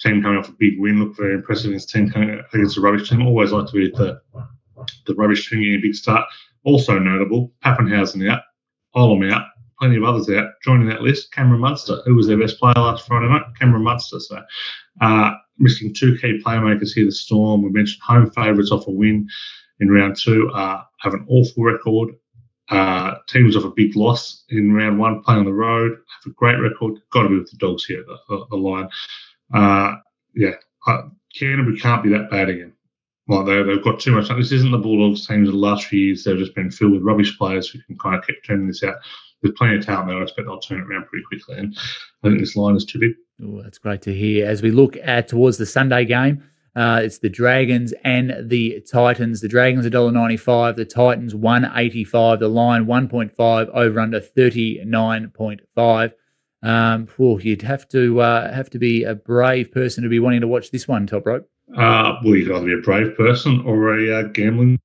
team 0.00 0.22
coming 0.22 0.38
off 0.38 0.48
a 0.48 0.52
big 0.52 0.78
win 0.78 1.00
look 1.00 1.16
very 1.16 1.34
impressive 1.34 1.70
against 1.70 1.90
team 1.90 2.10
coming 2.10 2.40
against 2.52 2.76
a 2.76 2.80
rubbish 2.80 3.08
team. 3.08 3.26
Always 3.26 3.52
like 3.52 3.66
to 3.66 3.72
be 3.72 3.90
the 3.90 4.20
the 5.06 5.14
rubbish 5.14 5.48
team 5.48 5.60
getting 5.60 5.78
a 5.78 5.82
big 5.82 5.94
start. 5.94 6.26
Also 6.64 6.98
notable, 6.98 7.52
Papenhuyzen 7.64 8.30
out, 8.30 8.42
Olam 8.94 9.32
out, 9.32 9.46
plenty 9.78 9.96
of 9.96 10.04
others 10.04 10.28
out. 10.30 10.50
Joining 10.62 10.88
that 10.88 11.02
list, 11.02 11.32
Cameron 11.32 11.60
Munster, 11.60 11.98
who 12.04 12.14
was 12.14 12.26
their 12.26 12.38
best 12.38 12.58
player 12.58 12.74
last 12.76 13.06
Friday 13.06 13.28
night, 13.28 13.42
Cameron 13.58 13.84
Munster. 13.84 14.20
So 14.20 14.42
uh, 15.00 15.32
missing 15.58 15.94
two 15.94 16.16
key 16.18 16.40
playmakers 16.44 16.92
here, 16.92 17.04
the 17.04 17.12
Storm. 17.12 17.62
We 17.62 17.70
mentioned 17.70 18.02
home 18.02 18.30
favourites 18.30 18.72
off 18.72 18.88
a 18.88 18.90
win 18.90 19.28
in 19.80 19.90
round 19.90 20.16
two 20.16 20.50
uh, 20.54 20.82
have 21.00 21.14
an 21.14 21.26
awful 21.28 21.64
record. 21.64 22.10
Uh, 22.68 23.14
teams 23.28 23.56
off 23.56 23.64
a 23.64 23.70
big 23.70 23.94
loss 23.94 24.44
in 24.48 24.72
round 24.72 24.98
one, 24.98 25.22
playing 25.22 25.40
on 25.40 25.46
the 25.46 25.52
road, 25.52 25.92
have 25.92 26.32
a 26.32 26.34
great 26.34 26.56
record. 26.56 26.94
Got 27.12 27.22
to 27.22 27.28
be 27.28 27.38
with 27.38 27.50
the 27.50 27.56
dogs 27.58 27.84
here 27.84 28.02
the, 28.04 28.16
the, 28.28 28.44
the 28.50 28.56
line. 28.56 28.88
Uh, 29.54 29.94
yeah, 30.34 30.54
uh, 30.86 31.02
Canterbury 31.38 31.78
can't 31.78 32.02
be 32.02 32.10
that 32.10 32.30
bad 32.30 32.48
again. 32.48 32.72
Like 33.28 33.46
they, 33.46 33.62
they've 33.62 33.82
got 33.82 33.98
too 34.00 34.12
much. 34.12 34.28
This 34.28 34.52
isn't 34.52 34.70
the 34.70 34.78
Bulldogs 34.78 35.26
teams 35.26 35.48
of 35.48 35.54
the 35.54 35.60
last 35.60 35.86
few 35.86 35.98
years. 35.98 36.24
They've 36.24 36.38
just 36.38 36.54
been 36.54 36.70
filled 36.70 36.92
with 36.92 37.02
rubbish 37.02 37.36
players 37.36 37.68
who 37.68 37.80
can 37.82 37.98
kind 37.98 38.14
of 38.14 38.26
keep 38.26 38.36
turning 38.44 38.68
this 38.68 38.84
out. 38.84 38.96
There's 39.42 39.54
plenty 39.56 39.76
of 39.76 39.84
talent 39.84 40.08
there. 40.08 40.18
I 40.18 40.22
expect 40.22 40.46
they'll 40.46 40.60
turn 40.60 40.80
it 40.80 40.86
around 40.86 41.06
pretty 41.06 41.24
quickly. 41.26 41.58
And 41.58 41.76
I 42.22 42.28
think 42.28 42.40
this 42.40 42.56
line 42.56 42.76
is 42.76 42.84
too 42.84 43.00
big. 43.00 43.12
Ooh, 43.42 43.60
that's 43.62 43.78
great 43.78 44.02
to 44.02 44.14
hear. 44.14 44.46
As 44.46 44.62
we 44.62 44.70
look 44.70 44.96
at 45.02 45.28
towards 45.28 45.58
the 45.58 45.66
Sunday 45.66 46.04
game, 46.04 46.42
uh, 46.76 47.00
it's 47.02 47.18
the 47.18 47.28
Dragons 47.28 47.92
and 48.04 48.34
the 48.48 48.80
Titans. 48.90 49.40
The 49.40 49.48
Dragons 49.48 49.86
$1.95, 49.86 50.76
the 50.76 50.84
Titans 50.84 51.34
185, 51.34 52.40
the 52.40 52.48
line 52.48 52.86
1.5 52.86 53.68
over 53.68 54.00
under 54.00 54.20
39.5. 54.20 56.12
Um, 56.62 57.08
well, 57.18 57.40
you'd 57.40 57.62
have 57.62 57.88
to 57.90 58.20
uh, 58.20 58.52
have 58.52 58.70
to 58.70 58.78
be 58.78 59.04
a 59.04 59.14
brave 59.14 59.70
person 59.72 60.02
to 60.02 60.08
be 60.08 60.18
wanting 60.18 60.40
to 60.40 60.48
watch 60.48 60.70
this 60.70 60.88
one, 60.88 61.06
top 61.06 61.26
rope. 61.26 61.48
Uh, 61.76 62.16
well, 62.24 62.36
you 62.36 62.46
could 62.46 62.56
either 62.56 62.66
be 62.66 62.72
a 62.74 62.82
brave 62.82 63.16
person 63.16 63.62
or 63.66 63.98
a 63.98 64.20
uh, 64.20 64.22
gambling. 64.28 64.78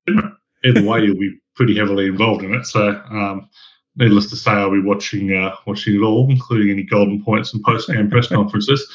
Either 0.63 0.83
way, 0.83 1.01
you'll 1.01 1.17
be 1.17 1.37
pretty 1.55 1.75
heavily 1.75 2.07
involved 2.07 2.43
in 2.43 2.53
it. 2.53 2.65
So, 2.65 2.89
um, 3.09 3.49
needless 3.95 4.29
to 4.29 4.35
say, 4.35 4.51
I'll 4.51 4.71
be 4.71 4.81
watching 4.81 5.33
uh, 5.33 5.55
watching 5.65 5.95
it 5.95 6.03
all, 6.03 6.29
including 6.29 6.71
any 6.71 6.83
golden 6.83 7.23
points 7.23 7.53
and 7.53 7.63
post 7.63 7.89
game 7.89 8.09
press 8.09 8.27
conferences. 8.29 8.87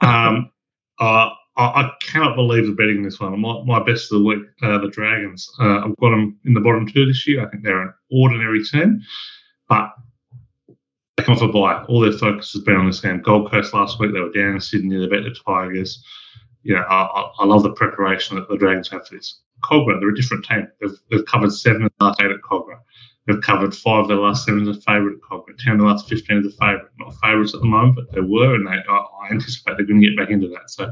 Um, 0.00 0.50
uh, 0.98 1.30
I, 1.56 1.64
I, 1.64 1.92
cannot 2.00 2.36
believe 2.36 2.66
the 2.66 2.72
betting 2.72 2.96
in 2.96 3.02
this 3.02 3.20
one. 3.20 3.38
My, 3.40 3.62
my 3.64 3.82
best 3.82 4.12
of 4.12 4.18
the 4.18 4.24
week, 4.24 4.42
uh, 4.62 4.78
the 4.78 4.88
Dragons. 4.88 5.50
Uh, 5.60 5.84
I've 5.84 5.96
got 5.96 6.10
them 6.10 6.38
in 6.44 6.54
the 6.54 6.60
bottom 6.60 6.86
two 6.86 7.06
this 7.06 7.26
year. 7.26 7.46
I 7.46 7.50
think 7.50 7.64
they're 7.64 7.82
an 7.82 7.94
ordinary 8.10 8.62
team, 8.62 9.02
but 9.68 9.90
off 11.28 11.42
a. 11.42 11.46
All 11.46 12.00
their 12.00 12.12
focus 12.12 12.52
has 12.52 12.62
been 12.62 12.76
on 12.76 12.86
this 12.86 13.00
game. 13.00 13.22
Gold 13.22 13.50
Coast 13.50 13.74
last 13.74 13.98
week, 13.98 14.12
they 14.12 14.20
were 14.20 14.32
down 14.32 14.54
in 14.54 14.60
Sydney. 14.60 14.98
They 14.98 15.06
beat 15.06 15.24
the 15.24 15.36
Tigers 15.44 16.02
know, 16.74 16.82
I, 16.82 17.30
I, 17.38 17.44
love 17.44 17.62
the 17.62 17.72
preparation 17.72 18.36
that 18.36 18.48
the 18.48 18.56
Dragons 18.56 18.88
have 18.88 19.06
for 19.06 19.14
this. 19.14 19.40
Kogarah, 19.64 20.00
they're 20.00 20.10
a 20.10 20.14
different 20.14 20.44
team. 20.44 20.68
They've, 20.80 20.98
they've 21.10 21.26
covered 21.26 21.52
seven 21.52 21.84
of 21.84 21.92
the 21.98 22.04
last 22.04 22.20
eight 22.20 22.30
at 22.30 22.40
Kogarah. 22.40 22.80
They've 23.26 23.40
covered 23.40 23.74
five 23.74 24.02
of 24.02 24.08
the 24.08 24.14
last 24.16 24.44
seven 24.44 24.68
as 24.68 24.76
a 24.76 24.80
favourite 24.80 25.14
at 25.14 25.20
Kogarah. 25.20 25.58
Ten 25.58 25.74
of 25.74 25.78
the 25.80 25.84
last 25.84 26.08
15 26.08 26.38
as 26.38 26.46
a 26.46 26.50
favourite. 26.50 26.86
Not 26.98 27.14
favourites 27.22 27.54
at 27.54 27.60
the 27.60 27.66
moment, 27.66 27.96
but 27.96 28.12
they 28.12 28.20
were, 28.20 28.54
and 28.54 28.66
they, 28.66 28.72
I, 28.88 28.96
I 28.96 29.28
anticipate 29.30 29.76
they're 29.76 29.86
going 29.86 30.00
to 30.00 30.08
get 30.08 30.16
back 30.16 30.30
into 30.30 30.48
that. 30.48 30.70
So, 30.70 30.90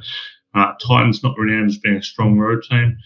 uh, 0.54 0.72
Titans 0.80 1.22
not 1.22 1.38
renowned 1.38 1.70
as 1.70 1.78
being 1.78 1.96
a 1.96 2.02
strong 2.02 2.38
road 2.38 2.62
team. 2.68 2.96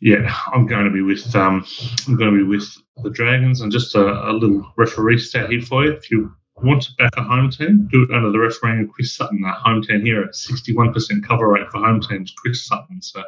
Yeah, 0.00 0.34
I'm 0.52 0.66
going 0.66 0.84
to 0.84 0.90
be 0.90 1.00
with 1.00 1.34
um, 1.34 1.64
I'm 2.06 2.16
going 2.16 2.32
to 2.32 2.44
be 2.44 2.48
with 2.48 2.68
the 3.02 3.10
Dragons, 3.10 3.60
and 3.60 3.72
just 3.72 3.94
a, 3.94 4.30
a 4.30 4.32
little 4.32 4.70
referee 4.76 5.18
stat 5.18 5.50
here 5.50 5.62
for 5.62 5.84
you. 5.84 5.92
If 5.92 6.10
you 6.10 6.32
want 6.62 6.82
to 6.82 6.92
back 6.98 7.16
a 7.16 7.22
home 7.22 7.50
team, 7.50 7.88
do 7.90 8.02
it 8.02 8.10
under 8.10 8.30
the 8.30 8.38
refereeing 8.38 8.84
of 8.84 8.90
Chris 8.90 9.14
Sutton, 9.14 9.42
our 9.44 9.54
home 9.54 9.82
team 9.82 10.04
here 10.04 10.22
at 10.22 10.34
61% 10.34 11.26
cover 11.26 11.48
rate 11.48 11.70
for 11.70 11.78
home 11.78 12.00
teams, 12.00 12.32
Chris 12.36 12.66
Sutton. 12.66 13.00
So, 13.02 13.22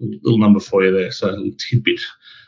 little 0.00 0.38
number 0.38 0.60
for 0.60 0.82
you 0.82 0.92
there. 0.92 1.12
So, 1.12 1.28
a 1.28 1.32
little 1.32 1.52
tidbit. 1.58 2.00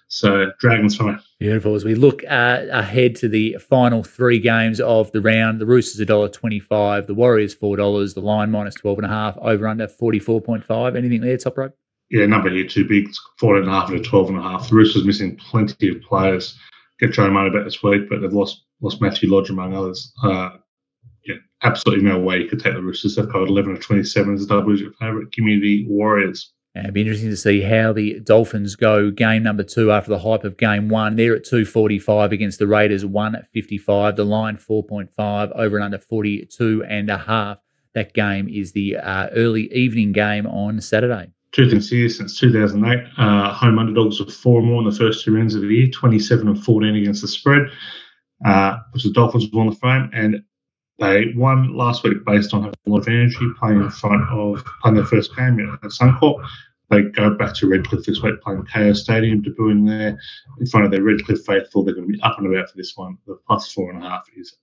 So, 0.09 0.53
Dragons 0.59 0.97
for 0.97 1.05
me. 1.05 1.15
Beautiful. 1.41 1.75
As 1.75 1.85
we 1.85 1.95
look 1.95 2.23
uh, 2.25 2.67
ahead 2.71 3.17
to 3.17 3.29
the 3.29 3.57
final 3.59 4.03
three 4.03 4.39
games 4.39 4.81
of 4.81 5.11
the 5.13 5.21
round, 5.21 5.61
the 5.61 5.67
Roosters 5.67 6.07
$1.25, 6.07 7.07
the 7.07 7.15
Warriors 7.15 7.57
$4, 7.57 8.15
the 8.15 8.21
line 8.21 8.51
minus 8.51 8.77
12.5, 8.77 9.39
over 9.43 9.67
under 9.67 9.87
44.5. 9.87 10.97
Anything 10.97 11.21
there, 11.21 11.37
top 11.37 11.59
rope? 11.59 11.77
Yeah, 12.11 12.27
number 12.27 12.51
here 12.51 12.67
too 12.67 12.87
big, 12.87 13.09
14.5 13.41 14.03
to 14.03 14.11
12.5. 14.11 14.69
The 14.69 14.75
Roosters 14.75 15.05
missing 15.05 15.37
plenty 15.37 15.89
of 15.89 16.03
players. 16.03 16.59
Get 17.01 17.13
Joey 17.13 17.31
Manu 17.31 17.53
back 17.53 17.65
this 17.65 17.83
week, 17.83 18.09
but 18.09 18.21
they've 18.21 18.33
lost 18.33 18.65
lost 18.81 19.01
Matthew 19.01 19.33
Lodge 19.33 19.51
among 19.51 19.75
others. 19.75 20.13
Uh, 20.23 20.51
yeah, 21.25 21.37
absolutely 21.63 22.05
no 22.05 22.19
way 22.19 22.39
you 22.39 22.49
could 22.49 22.61
take 22.61 22.75
the 22.75 22.83
Roosters. 22.83 23.17
They've 23.17 23.29
got 23.29 23.49
11 23.49 23.73
or 23.73 23.79
27 23.79 24.35
as 24.35 24.45
a 24.45 24.47
double 24.47 24.75
digit 24.75 24.95
favourite. 25.01 25.33
Community 25.33 25.87
Warriors. 25.89 26.53
it'd 26.77 26.93
be 26.93 27.01
interesting 27.01 27.31
to 27.31 27.37
see 27.37 27.63
how 27.63 27.93
the 27.93 28.21
Dolphins 28.21 28.77
go 28.77 29.11
game 29.11 29.43
number 29.43 29.63
two 29.63 29.91
after 29.91 30.11
the 30.11 30.19
hype 30.19 30.45
of 30.45 30.57
game 30.57 30.89
one. 30.89 31.17
They're 31.17 31.37
at 31.37 31.45
245 31.45 32.33
against 32.33 32.59
the 32.59 32.67
Raiders, 32.67 33.05
155. 33.05 34.17
The 34.17 34.25
line 34.25 34.57
4.5, 34.57 35.53
over 35.53 35.77
and 35.77 35.85
under 35.85 35.99
42 35.99 36.85
and 36.85 37.11
a 37.11 37.19
half. 37.19 37.59
That 37.95 38.13
game 38.13 38.49
is 38.49 38.73
the 38.73 38.97
uh, 38.97 39.29
early 39.35 39.73
evening 39.73 40.13
game 40.13 40.47
on 40.47 40.81
Saturday. 40.81 41.34
Two 41.55 41.71
things 41.71 41.89
here 41.89 42.09
since 42.09 42.39
2008. 42.39 42.99
Uh, 43.17 43.53
home 43.53 43.79
underdogs 43.79 44.21
of 44.21 44.33
four 44.35 44.61
or 44.61 44.63
more 44.63 44.83
in 44.83 44.91
the 44.91 44.97
first 44.97 45.25
two 45.25 45.35
rounds 45.35 45.55
of 45.55 45.63
the 45.63 45.69
year, 45.69 45.89
27 45.89 46.49
and 46.49 46.65
14 46.65 46.97
against 46.97 47.23
the 47.23 47.29
spread 47.29 47.69
uh, 48.45 48.79
which 48.93 49.05
the 49.05 49.13
Dolphins 49.13 49.49
won 49.53 49.69
the 49.71 49.77
front, 49.77 50.15
and 50.15 50.43
they 50.99 51.33
won 51.35 51.77
last 51.77 52.05
week 52.05 52.25
based 52.25 52.55
on 52.55 52.63
having 52.63 52.79
a 52.87 52.91
lot 52.91 52.99
of 52.99 53.09
energy 53.09 53.51
playing 53.59 53.81
in 53.81 53.91
front 53.91 54.23
of 54.31 54.65
playing 54.83 54.97
their 54.97 55.05
first 55.05 55.35
game 55.37 55.79
at 55.83 55.91
Suncorp. 55.91 56.45
They 56.91 57.03
go 57.03 57.35
back 57.35 57.55
to 57.57 57.69
Redcliffe 57.69 58.05
this 58.05 58.23
week, 58.23 58.41
playing 58.43 58.65
Kayo 58.65 58.95
Stadium, 58.95 59.43
debuting 59.43 59.89
there 59.89 60.19
in 60.61 60.67
front 60.67 60.85
of 60.87 60.93
their 60.93 61.03
Redcliffe 61.03 61.45
faithful. 61.45 61.83
They're 61.83 61.95
going 61.95 62.07
to 62.07 62.13
be 62.13 62.21
up 62.23 62.39
and 62.39 62.47
about 62.47 62.71
for 62.71 62.77
this 62.77 62.97
one. 62.97 63.17
The 63.27 63.39
plus 63.47 63.73
four 63.73 63.91
and 63.91 64.05
a 64.05 64.09
half 64.09 64.25
is 64.37 64.55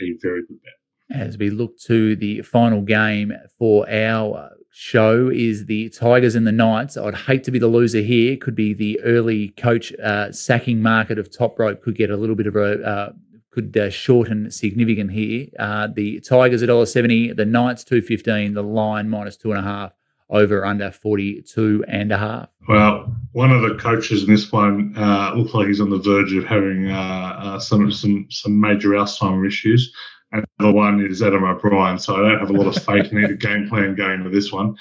a 0.00 0.12
very 0.22 0.42
good 0.46 0.58
bet. 0.62 1.18
As 1.18 1.38
we 1.38 1.50
look 1.50 1.78
to 1.80 2.14
the 2.14 2.42
final 2.42 2.82
game 2.82 3.32
for 3.58 3.90
our 3.90 4.50
show 4.70 5.28
is 5.28 5.66
the 5.66 5.88
Tigers 5.90 6.34
and 6.34 6.46
the 6.46 6.52
Knights. 6.52 6.96
I'd 6.96 7.14
hate 7.14 7.44
to 7.44 7.50
be 7.50 7.58
the 7.58 7.68
loser 7.68 8.00
here. 8.00 8.36
Could 8.36 8.54
be 8.54 8.72
the 8.72 9.00
early 9.02 9.48
coach 9.50 9.92
uh, 9.94 10.32
sacking 10.32 10.80
market 10.80 11.18
of 11.18 11.30
top 11.30 11.58
rope 11.58 11.82
could 11.82 11.96
get 11.96 12.10
a 12.10 12.16
little 12.16 12.36
bit 12.36 12.46
of 12.46 12.56
a 12.56 12.82
uh, 12.82 13.12
could 13.50 13.76
uh, 13.76 13.90
shorten 13.90 14.50
significant 14.50 15.10
here. 15.10 15.48
Uh, 15.58 15.88
the 15.92 16.20
Tigers 16.20 16.62
at 16.62 16.88
seventy, 16.88 17.32
the 17.32 17.44
Knights 17.44 17.84
two 17.84 18.00
fifteen, 18.00 18.54
the 18.54 18.62
line 18.62 19.10
minus 19.10 19.36
two 19.36 19.50
and 19.50 19.58
a 19.58 19.62
half, 19.62 19.92
over 20.28 20.64
under 20.64 20.90
forty 20.92 21.42
two 21.42 21.84
and 21.88 22.12
a 22.12 22.18
half. 22.18 22.48
Well, 22.68 23.12
one 23.32 23.50
of 23.50 23.62
the 23.62 23.74
coaches 23.74 24.22
in 24.22 24.30
this 24.32 24.52
one 24.52 24.94
uh, 24.96 25.34
looks 25.34 25.52
like 25.52 25.66
he's 25.66 25.80
on 25.80 25.90
the 25.90 25.98
verge 25.98 26.32
of 26.34 26.44
having 26.44 26.88
uh, 26.88 27.36
uh, 27.42 27.58
some 27.58 27.90
some 27.90 28.26
some 28.30 28.60
major 28.60 28.90
Alzheimer 28.90 29.46
issues. 29.46 29.92
And 30.32 30.44
the 30.58 30.66
other 30.66 30.72
one 30.72 31.04
is 31.04 31.22
Adam 31.22 31.44
O'Brien, 31.44 31.98
so 31.98 32.14
I 32.14 32.28
don't 32.28 32.40
have 32.40 32.50
a 32.50 32.52
lot 32.52 32.74
of 32.74 32.82
faith 32.82 33.12
in 33.12 33.22
either 33.22 33.34
game 33.34 33.68
plan 33.68 33.94
going 33.94 34.20
into 34.20 34.30
this 34.30 34.52
one. 34.52 34.76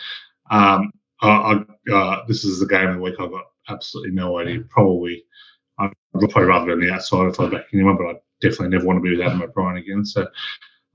Um, 0.51 0.91
I, 1.21 1.63
I, 1.91 2.21
this 2.27 2.45
is 2.45 2.59
the 2.59 2.67
game 2.67 2.89
of 2.89 2.95
the 2.95 3.01
week. 3.01 3.15
I've 3.19 3.31
got 3.31 3.45
absolutely 3.67 4.11
no 4.11 4.37
idea. 4.39 4.61
Probably, 4.69 5.23
I'd 5.79 5.91
probably 6.13 6.43
rather 6.43 6.65
be 6.67 6.71
on 6.73 6.79
the 6.79 6.93
outside 6.93 7.27
if 7.27 7.39
I 7.39 7.49
back 7.49 7.65
anyone, 7.73 7.97
but 7.97 8.07
I 8.07 8.13
definitely 8.41 8.69
never 8.69 8.85
want 8.85 8.97
to 8.97 9.01
be 9.01 9.15
with 9.15 9.25
Adam 9.25 9.41
O'Brien 9.41 9.77
again. 9.77 10.05
So 10.05 10.27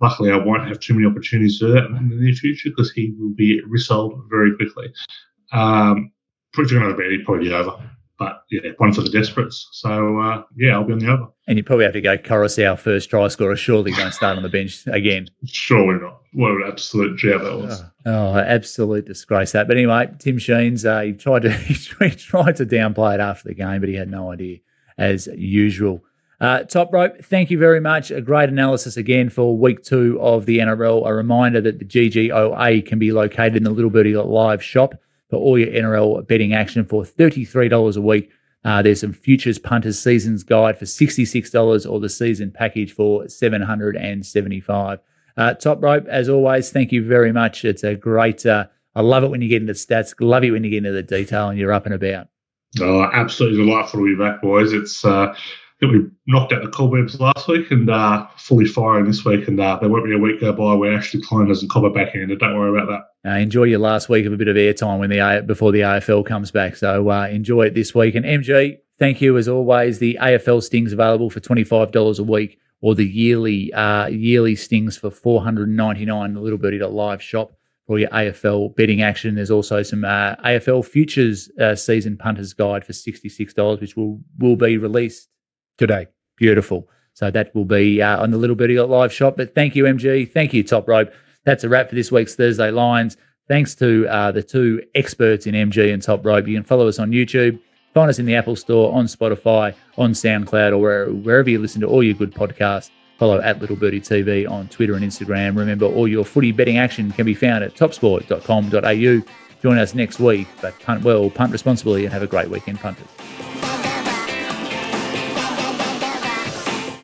luckily, 0.00 0.30
I 0.30 0.36
won't 0.36 0.68
have 0.68 0.80
too 0.80 0.94
many 0.94 1.06
opportunities 1.06 1.58
to 1.58 1.66
do 1.66 1.72
that 1.74 1.86
in 1.86 2.08
the 2.08 2.16
near 2.16 2.34
future 2.34 2.70
because 2.70 2.92
he 2.92 3.14
will 3.18 3.34
be 3.34 3.60
resold 3.66 4.20
very 4.30 4.54
quickly. 4.56 4.92
Um, 5.52 6.12
if 6.56 6.70
you're 6.70 6.80
going 6.80 6.92
to 6.92 6.96
bet, 6.96 7.10
he'd 7.10 7.24
probably 7.24 7.48
be 7.48 7.54
over. 7.54 7.76
But 8.18 8.44
yeah, 8.50 8.70
one 8.78 8.92
for 8.92 9.00
the 9.00 9.10
desperates. 9.10 9.68
So 9.72 10.20
uh, 10.20 10.42
yeah, 10.56 10.74
I'll 10.74 10.84
be 10.84 10.92
on 10.92 11.00
the 11.00 11.08
over. 11.08 11.28
And 11.48 11.58
you 11.58 11.64
probably 11.64 11.84
have 11.84 11.94
to 11.94 12.00
go 12.00 12.16
Koroisau 12.16 12.78
first 12.78 13.10
try 13.10 13.26
scorer. 13.28 13.56
Surely 13.56 13.92
don't 13.92 14.14
start 14.14 14.36
on 14.36 14.42
the 14.42 14.48
bench 14.48 14.86
again. 14.86 15.28
Surely 15.46 16.00
not. 16.00 16.20
What 16.32 16.52
an 16.52 16.62
absolute 16.66 17.16
job 17.16 17.42
that 17.42 17.56
was. 17.56 17.82
Oh, 18.06 18.34
oh, 18.34 18.38
absolute 18.38 19.06
disgrace 19.06 19.52
that. 19.52 19.66
But 19.66 19.76
anyway, 19.76 20.10
Tim 20.18 20.38
Sheens, 20.38 20.84
uh, 20.84 21.00
he 21.00 21.12
tried 21.12 21.42
to 21.42 21.52
he 21.52 21.74
tried 21.74 22.56
to 22.56 22.66
downplay 22.66 23.14
it 23.14 23.20
after 23.20 23.48
the 23.48 23.54
game, 23.54 23.80
but 23.80 23.88
he 23.88 23.96
had 23.96 24.10
no 24.10 24.30
idea 24.30 24.58
as 24.96 25.26
usual. 25.34 26.04
Uh, 26.40 26.62
Top 26.64 26.92
Rope, 26.92 27.24
thank 27.24 27.50
you 27.50 27.58
very 27.58 27.80
much. 27.80 28.10
A 28.10 28.20
great 28.20 28.48
analysis 28.48 28.96
again 28.96 29.28
for 29.28 29.56
week 29.56 29.82
two 29.82 30.20
of 30.20 30.46
the 30.46 30.58
NRL. 30.58 31.06
A 31.06 31.14
reminder 31.14 31.60
that 31.60 31.78
the 31.78 31.84
GGOA 31.84 32.84
can 32.86 32.98
be 32.98 33.12
located 33.12 33.56
in 33.56 33.64
the 33.64 33.70
Little 33.70 33.90
Birdie 33.90 34.16
Live 34.16 34.62
shop 34.62 34.94
for 35.34 35.40
all 35.40 35.58
your 35.58 35.68
NRL 35.68 36.26
betting 36.28 36.54
action 36.54 36.84
for 36.84 37.02
$33 37.02 37.96
a 37.96 38.00
week. 38.00 38.30
Uh, 38.64 38.80
there's 38.80 39.00
some 39.00 39.12
futures 39.12 39.58
punters 39.58 39.98
seasons 39.98 40.44
guide 40.44 40.78
for 40.78 40.84
$66 40.84 41.90
or 41.90 41.98
the 41.98 42.08
season 42.08 42.52
package 42.52 42.92
for 42.92 43.28
775 43.28 45.00
uh, 45.36 45.54
Top 45.54 45.82
Rope, 45.82 46.06
as 46.06 46.28
always, 46.28 46.70
thank 46.70 46.92
you 46.92 47.04
very 47.04 47.32
much. 47.32 47.64
It's 47.64 47.82
a 47.82 47.96
great, 47.96 48.46
uh, 48.46 48.66
I 48.94 49.00
love 49.00 49.24
it 49.24 49.30
when 49.30 49.42
you 49.42 49.48
get 49.48 49.62
into 49.62 49.72
stats, 49.72 50.14
love 50.20 50.44
it 50.44 50.52
when 50.52 50.62
you 50.62 50.70
get 50.70 50.78
into 50.78 50.92
the 50.92 51.02
detail 51.02 51.48
and 51.48 51.58
you're 51.58 51.72
up 51.72 51.86
and 51.86 51.94
about. 51.94 52.28
Oh, 52.80 53.10
absolutely 53.12 53.64
delightful 53.64 54.00
to 54.00 54.16
be 54.16 54.22
back, 54.22 54.40
boys. 54.40 54.72
It's, 54.72 55.04
uh, 55.04 55.34
think 55.90 56.04
we 56.04 56.10
knocked 56.32 56.52
out 56.52 56.62
the 56.62 56.68
cobwebs 56.68 57.20
last 57.20 57.48
week 57.48 57.70
and 57.70 57.90
uh, 57.90 58.26
fully 58.36 58.66
firing 58.66 59.06
this 59.06 59.24
week. 59.24 59.48
And 59.48 59.60
uh, 59.60 59.78
there 59.80 59.88
won't 59.88 60.04
be 60.04 60.14
a 60.14 60.18
week 60.18 60.40
go 60.40 60.52
by 60.52 60.74
where 60.74 60.96
Ashley 60.96 61.20
Klein 61.20 61.48
doesn't 61.48 61.70
cobber 61.70 61.90
backhanded. 61.90 62.38
Don't 62.38 62.56
worry 62.56 62.78
about 62.78 62.88
that. 62.88 63.30
Uh, 63.30 63.36
enjoy 63.36 63.64
your 63.64 63.78
last 63.78 64.08
week 64.08 64.26
of 64.26 64.32
a 64.32 64.36
bit 64.36 64.48
of 64.48 64.56
airtime 64.56 64.98
when 64.98 65.10
the 65.10 65.44
before 65.46 65.72
the 65.72 65.80
AFL 65.80 66.26
comes 66.26 66.50
back. 66.50 66.76
So 66.76 67.10
uh, 67.10 67.26
enjoy 67.28 67.66
it 67.66 67.74
this 67.74 67.94
week. 67.94 68.14
And 68.14 68.24
MG, 68.24 68.78
thank 68.98 69.20
you 69.20 69.36
as 69.36 69.48
always. 69.48 69.98
The 69.98 70.18
AFL 70.20 70.62
stings 70.62 70.92
available 70.92 71.30
for 71.30 71.40
twenty 71.40 71.64
five 71.64 71.92
dollars 71.92 72.18
a 72.18 72.24
week, 72.24 72.58
or 72.80 72.94
the 72.94 73.06
yearly 73.06 73.72
uh, 73.72 74.06
yearly 74.08 74.56
stings 74.56 74.96
for 74.96 75.10
four 75.10 75.42
hundred 75.42 75.68
ninety 75.68 76.04
nine. 76.04 76.34
The 76.34 76.40
little 76.40 76.58
birdie 76.58 76.78
live 76.80 77.22
shop 77.22 77.52
for 77.86 77.98
your 77.98 78.08
AFL 78.10 78.74
betting 78.76 79.02
action. 79.02 79.34
There's 79.34 79.50
also 79.50 79.82
some 79.82 80.04
uh, 80.04 80.36
AFL 80.36 80.84
futures 80.86 81.50
season 81.76 82.16
punters 82.16 82.52
guide 82.52 82.84
for 82.84 82.92
sixty 82.92 83.28
six 83.30 83.54
dollars, 83.54 83.80
which 83.80 83.96
will 83.96 84.20
will 84.38 84.56
be 84.56 84.76
released 84.76 85.28
today. 85.78 86.06
Beautiful. 86.36 86.88
So 87.14 87.30
that 87.30 87.54
will 87.54 87.64
be 87.64 88.02
uh, 88.02 88.20
on 88.20 88.30
the 88.30 88.36
Little 88.36 88.56
Birdie 88.56 88.78
live 88.80 89.12
shop. 89.12 89.36
But 89.36 89.54
thank 89.54 89.76
you, 89.76 89.84
MG. 89.84 90.30
Thank 90.30 90.52
you, 90.52 90.64
Top 90.64 90.88
Rope. 90.88 91.12
That's 91.44 91.62
a 91.62 91.68
wrap 91.68 91.88
for 91.88 91.94
this 91.94 92.10
week's 92.10 92.34
Thursday 92.34 92.70
Lines. 92.70 93.16
Thanks 93.46 93.74
to 93.76 94.06
uh, 94.08 94.32
the 94.32 94.42
two 94.42 94.82
experts 94.94 95.46
in 95.46 95.54
MG 95.54 95.92
and 95.92 96.02
Top 96.02 96.24
Rope. 96.24 96.48
You 96.48 96.54
can 96.56 96.64
follow 96.64 96.88
us 96.88 96.98
on 96.98 97.10
YouTube, 97.10 97.60
find 97.92 98.08
us 98.08 98.18
in 98.18 98.26
the 98.26 98.34
Apple 98.34 98.56
Store, 98.56 98.92
on 98.92 99.04
Spotify, 99.04 99.74
on 99.98 100.12
SoundCloud, 100.12 100.72
or 100.72 100.78
where, 100.78 101.10
wherever 101.10 101.50
you 101.50 101.58
listen 101.58 101.80
to 101.82 101.86
all 101.86 102.02
your 102.02 102.14
good 102.14 102.34
podcasts. 102.34 102.90
Follow 103.18 103.40
at 103.40 103.60
Little 103.60 103.76
Birdie 103.76 104.00
TV 104.00 104.50
on 104.50 104.66
Twitter 104.68 104.94
and 104.94 105.04
Instagram. 105.04 105.56
Remember, 105.56 105.86
all 105.86 106.08
your 106.08 106.24
footy 106.24 106.52
betting 106.52 106.78
action 106.78 107.12
can 107.12 107.26
be 107.26 107.34
found 107.34 107.62
at 107.62 107.74
topsport.com.au. 107.74 109.32
Join 109.62 109.78
us 109.78 109.94
next 109.94 110.18
week, 110.18 110.48
but 110.60 110.78
punt 110.80 111.04
well, 111.04 111.30
punt 111.30 111.52
responsibly, 111.52 112.04
and 112.04 112.12
have 112.12 112.22
a 112.22 112.26
great 112.26 112.50
weekend, 112.50 112.80
punters. 112.80 113.83